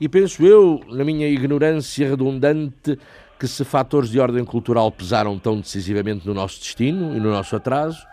E 0.00 0.08
penso 0.08 0.44
eu, 0.44 0.80
na 0.88 1.04
minha 1.04 1.26
ignorância 1.26 2.08
redundante, 2.08 2.98
que 3.38 3.48
se 3.48 3.64
fatores 3.64 4.10
de 4.10 4.20
ordem 4.20 4.44
cultural 4.44 4.90
pesaram 4.92 5.38
tão 5.38 5.58
decisivamente 5.58 6.26
no 6.26 6.34
nosso 6.34 6.58
destino 6.58 7.16
e 7.16 7.20
no 7.20 7.30
nosso 7.30 7.56
atraso, 7.56 8.06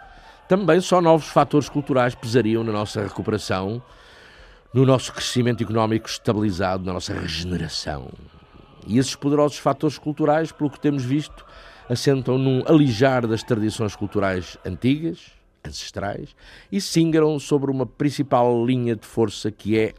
também 0.47 0.79
só 0.79 1.01
novos 1.01 1.27
fatores 1.27 1.67
culturais 1.67 2.15
pesariam 2.15 2.63
na 2.63 2.71
nossa 2.71 3.01
recuperação, 3.01 3.81
no 4.73 4.85
nosso 4.85 5.13
crescimento 5.13 5.63
económico 5.63 6.07
estabilizado, 6.07 6.85
na 6.85 6.93
nossa 6.93 7.13
regeneração. 7.13 8.09
E 8.87 8.97
esses 8.97 9.15
poderosos 9.15 9.57
fatores 9.57 9.97
culturais, 9.97 10.51
pelo 10.51 10.69
que 10.69 10.79
temos 10.79 11.03
visto, 11.03 11.45
assentam 11.89 12.37
num 12.37 12.63
alijar 12.65 13.27
das 13.27 13.43
tradições 13.43 13.95
culturais 13.95 14.57
antigas, 14.65 15.31
ancestrais, 15.65 16.35
e 16.71 16.81
singram 16.81 17.39
sobre 17.39 17.71
uma 17.71 17.85
principal 17.85 18.65
linha 18.65 18.95
de 18.95 19.05
força 19.05 19.51
que 19.51 19.77
é 19.77 19.93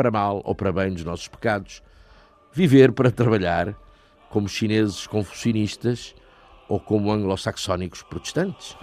para 0.00 0.10
mal 0.10 0.40
ou 0.46 0.54
para 0.54 0.72
bem 0.72 0.94
dos 0.94 1.04
nossos 1.04 1.28
pecados, 1.28 1.82
viver 2.50 2.90
para 2.90 3.10
trabalhar, 3.10 3.76
como 4.30 4.48
chineses 4.48 5.06
confucionistas 5.06 6.14
ou 6.70 6.80
como 6.80 7.12
anglo-saxónicos 7.12 8.02
protestantes. 8.04 8.74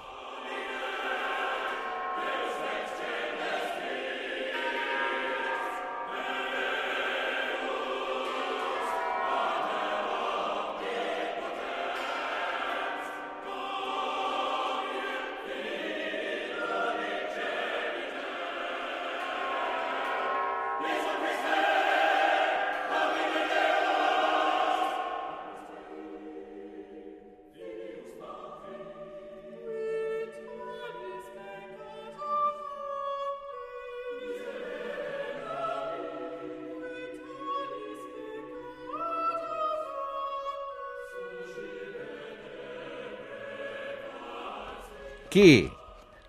Quê? 45.30 45.69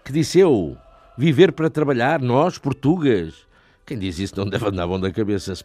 Que 0.05 0.12
disse 0.12 0.38
eu? 0.38 0.76
Viver 1.16 1.53
para 1.53 1.68
trabalhar, 1.68 2.20
nós, 2.20 2.59
portugas? 2.59 3.46
Quem 3.84 3.99
diz 3.99 4.18
isso 4.18 4.34
não 4.36 4.49
deve 4.49 4.66
andar 4.66 4.86
bom 4.86 5.01
da 5.01 5.11
cabeça. 5.11 5.55
Se, 5.55 5.64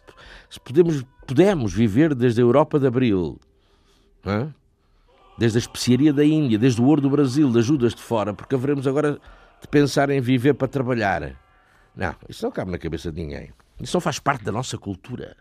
se 0.50 0.60
podemos, 0.60 1.04
podemos 1.26 1.72
viver 1.72 2.14
desde 2.14 2.40
a 2.40 2.44
Europa 2.44 2.78
de 2.78 2.86
Abril, 2.86 3.38
hã? 4.26 4.52
desde 5.36 5.58
a 5.58 5.60
especiaria 5.60 6.12
da 6.12 6.24
Índia, 6.24 6.58
desde 6.58 6.80
o 6.80 6.86
ouro 6.86 7.00
do 7.00 7.10
Brasil, 7.10 7.48
das 7.48 7.64
ajudas 7.64 7.94
de 7.94 8.02
fora, 8.02 8.32
porque 8.32 8.54
haveremos 8.54 8.86
agora 8.86 9.20
de 9.60 9.68
pensar 9.68 10.10
em 10.10 10.20
viver 10.20 10.54
para 10.54 10.68
trabalhar. 10.68 11.34
Não, 11.94 12.14
isso 12.28 12.44
não 12.44 12.50
cabe 12.50 12.70
na 12.70 12.78
cabeça 12.78 13.12
de 13.12 13.20
ninguém. 13.20 13.52
Isso 13.80 13.96
não 13.96 14.00
faz 14.00 14.18
parte 14.18 14.44
da 14.44 14.52
nossa 14.52 14.78
cultura. 14.78 15.36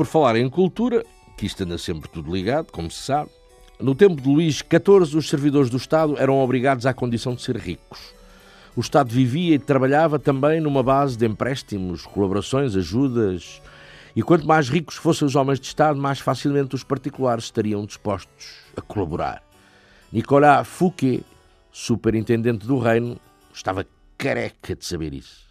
Por 0.00 0.06
falar 0.06 0.34
em 0.36 0.48
cultura, 0.48 1.04
que 1.36 1.44
isto 1.44 1.62
anda 1.62 1.76
sempre 1.76 2.08
tudo 2.08 2.34
ligado, 2.34 2.72
como 2.72 2.90
se 2.90 3.02
sabe, 3.02 3.28
no 3.78 3.94
tempo 3.94 4.18
de 4.18 4.26
Luís 4.26 4.54
XIV, 4.54 5.14
os 5.14 5.28
servidores 5.28 5.68
do 5.68 5.76
Estado 5.76 6.16
eram 6.16 6.38
obrigados 6.38 6.86
à 6.86 6.94
condição 6.94 7.34
de 7.34 7.42
ser 7.42 7.58
ricos. 7.58 8.14
O 8.74 8.80
Estado 8.80 9.10
vivia 9.12 9.56
e 9.56 9.58
trabalhava 9.58 10.18
também 10.18 10.58
numa 10.58 10.82
base 10.82 11.18
de 11.18 11.26
empréstimos, 11.26 12.06
colaborações, 12.06 12.74
ajudas. 12.74 13.60
E 14.16 14.22
quanto 14.22 14.46
mais 14.46 14.70
ricos 14.70 14.96
fossem 14.96 15.26
os 15.26 15.36
homens 15.36 15.60
de 15.60 15.66
Estado, 15.66 16.00
mais 16.00 16.18
facilmente 16.18 16.74
os 16.74 16.82
particulares 16.82 17.44
estariam 17.44 17.84
dispostos 17.84 18.56
a 18.74 18.80
colaborar. 18.80 19.42
Nicolas 20.10 20.66
Fouquet, 20.66 21.22
superintendente 21.70 22.66
do 22.66 22.78
reino, 22.78 23.20
estava 23.52 23.84
careca 24.16 24.74
de 24.74 24.82
saber 24.86 25.12
isso. 25.12 25.49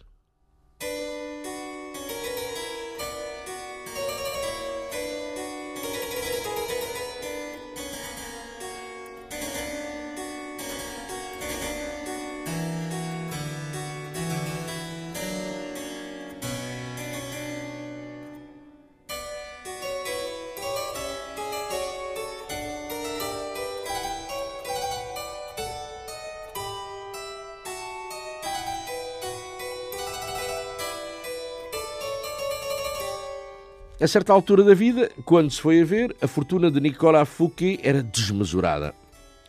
A 34.00 34.08
certa 34.08 34.32
altura 34.32 34.64
da 34.64 34.72
vida, 34.72 35.10
quando 35.26 35.50
se 35.50 35.60
foi 35.60 35.82
a 35.82 35.84
ver, 35.84 36.16
a 36.22 36.26
fortuna 36.26 36.70
de 36.70 36.80
Nicolas 36.80 37.28
Fouquet 37.28 37.78
era 37.82 38.02
desmesurada. 38.02 38.94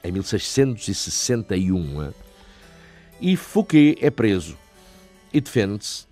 Em 0.04 0.12
1661. 0.12 2.12
E 3.22 3.38
Fouquet 3.38 3.96
é 4.02 4.12
preso 4.12 4.58
e 5.32 5.40
defende-se. 5.40 6.06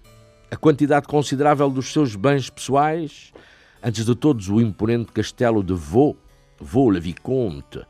A 0.50 0.56
quantidade 0.56 1.06
considerável 1.06 1.70
dos 1.70 1.92
seus 1.92 2.16
bens 2.16 2.50
pessoais, 2.50 3.34
antes 3.84 4.06
de 4.06 4.16
todos 4.16 4.48
o 4.48 4.62
imponente 4.62 5.12
castelo 5.12 5.62
de 5.62 5.74
Vaux, 5.74 6.18
Vaux-le-Vicomte, 6.58 7.82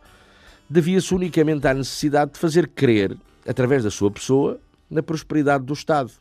devia-se 0.68 1.14
unicamente 1.14 1.68
à 1.68 1.76
necessidade 1.76 2.32
de 2.32 2.40
fazer 2.40 2.70
crer, 2.70 3.16
através 3.48 3.84
da 3.84 3.92
sua 3.92 4.10
pessoa, 4.10 4.60
na 4.90 5.04
prosperidade 5.04 5.64
do 5.64 5.74
Estado. 5.74 6.12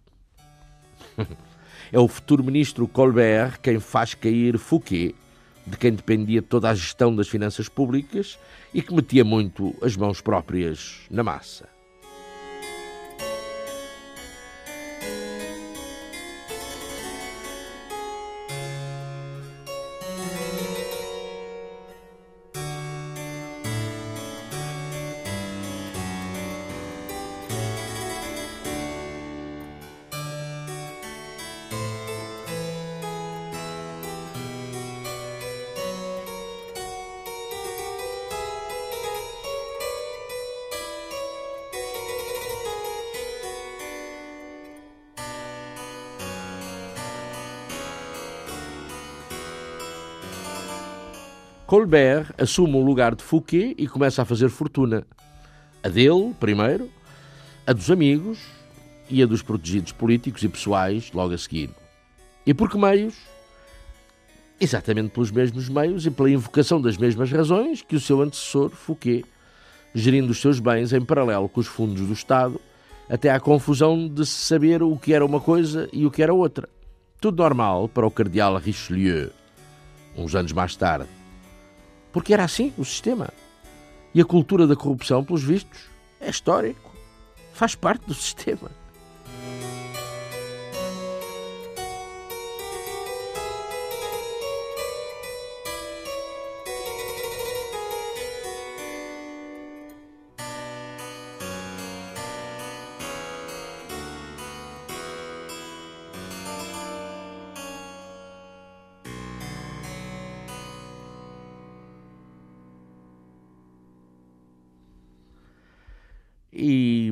É 1.93 1.99
o 1.99 2.07
futuro 2.07 2.45
ministro 2.45 2.87
Colbert 2.87 3.59
quem 3.63 3.81
faz 3.81 4.15
cair 4.15 4.59
Fouquet, 4.59 5.15
de 5.67 5.77
quem 5.77 5.93
dependia 5.93 6.43
toda 6.43 6.69
a 6.69 6.75
gestão 6.75 7.15
das 7.15 7.29
finanças 7.29 7.69
públicas 7.69 8.39
e 8.75 8.83
que 8.83 8.95
metia 8.95 9.25
muito 9.25 9.75
as 9.83 9.97
mãos 9.97 10.21
próprias 10.21 11.01
na 11.11 11.23
massa. 11.23 11.78
Colbert 51.89 52.35
assume 52.37 52.77
o 52.77 52.85
lugar 52.85 53.15
de 53.15 53.23
Fouquet 53.23 53.75
e 53.79 53.89
começa 53.89 54.21
a 54.21 54.25
fazer 54.27 54.51
fortuna. 54.51 55.07
A 55.83 55.89
dele, 55.89 56.35
primeiro, 56.39 56.91
a 57.67 57.73
dos 57.73 57.91
amigos 57.91 58.39
e 59.09 59.23
a 59.23 59.27
dos 59.27 59.41
protegidos 59.41 59.91
políticos 59.93 60.43
e 60.43 60.51
pessoais, 60.51 61.11
logo 61.15 61.33
a 61.33 61.39
seguir. 61.39 61.71
E 62.45 62.53
por 62.53 62.69
que 62.71 62.77
meios? 62.77 63.15
Exatamente 64.61 65.09
pelos 65.13 65.31
mesmos 65.31 65.71
meios 65.71 66.05
e 66.05 66.11
pela 66.11 66.31
invocação 66.31 66.79
das 66.79 66.99
mesmas 66.99 67.33
razões 67.33 67.81
que 67.81 67.97
o 67.97 68.01
seu 68.01 68.21
antecessor, 68.21 68.69
Fouquet, 68.69 69.25
gerindo 69.95 70.31
os 70.31 70.43
seus 70.43 70.61
bens 70.61 70.93
em 70.93 71.01
paralelo 71.01 71.49
com 71.49 71.59
os 71.59 71.67
fundos 71.67 72.07
do 72.07 72.13
Estado, 72.13 72.61
até 73.09 73.31
à 73.31 73.41
confusão 73.41 74.07
de 74.07 74.27
se 74.27 74.45
saber 74.45 74.83
o 74.83 74.95
que 74.99 75.15
era 75.15 75.25
uma 75.25 75.41
coisa 75.41 75.89
e 75.91 76.05
o 76.05 76.11
que 76.11 76.23
era 76.23 76.35
outra. 76.35 76.69
Tudo 77.19 77.43
normal 77.43 77.89
para 77.89 78.07
o 78.07 78.11
cardeal 78.11 78.59
Richelieu, 78.59 79.31
uns 80.15 80.35
anos 80.35 80.53
mais 80.53 80.77
tarde. 80.77 81.18
Porque 82.13 82.33
era 82.33 82.45
assim 82.45 82.73
o 82.79 82.85
sistema. 82.85 83.29
E 84.15 84.21
a 84.21 84.25
cultura 84.25 84.67
da 84.67 84.75
corrupção, 84.75 85.25
pelos 85.25 85.43
vistos, 85.43 85.79
é 86.21 86.31
histórico. 86.31 86.93
Faz 87.53 87.75
parte 87.75 88.07
do 88.07 88.15
sistema. 88.15 88.71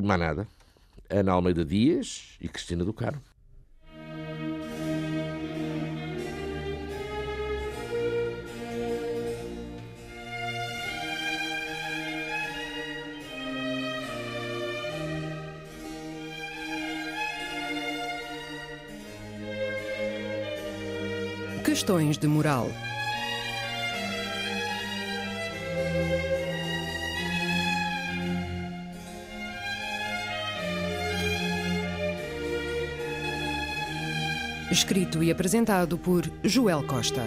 E 0.07 0.09
mais 0.09 0.21
nada. 0.21 0.47
Ana 1.09 1.33
Almeida 1.33 1.65
Dias 1.65 2.37
e 2.39 2.47
Cristina 2.47 2.85
do 2.85 2.93
Carmo. 2.93 3.21
Questões 21.65 22.17
de 22.17 22.27
moral. 22.27 22.69
Escrito 34.77 35.23
e 35.23 35.31
apresentado 35.31 35.97
por 35.97 36.29
Joel 36.43 36.83
Costa. 36.85 37.23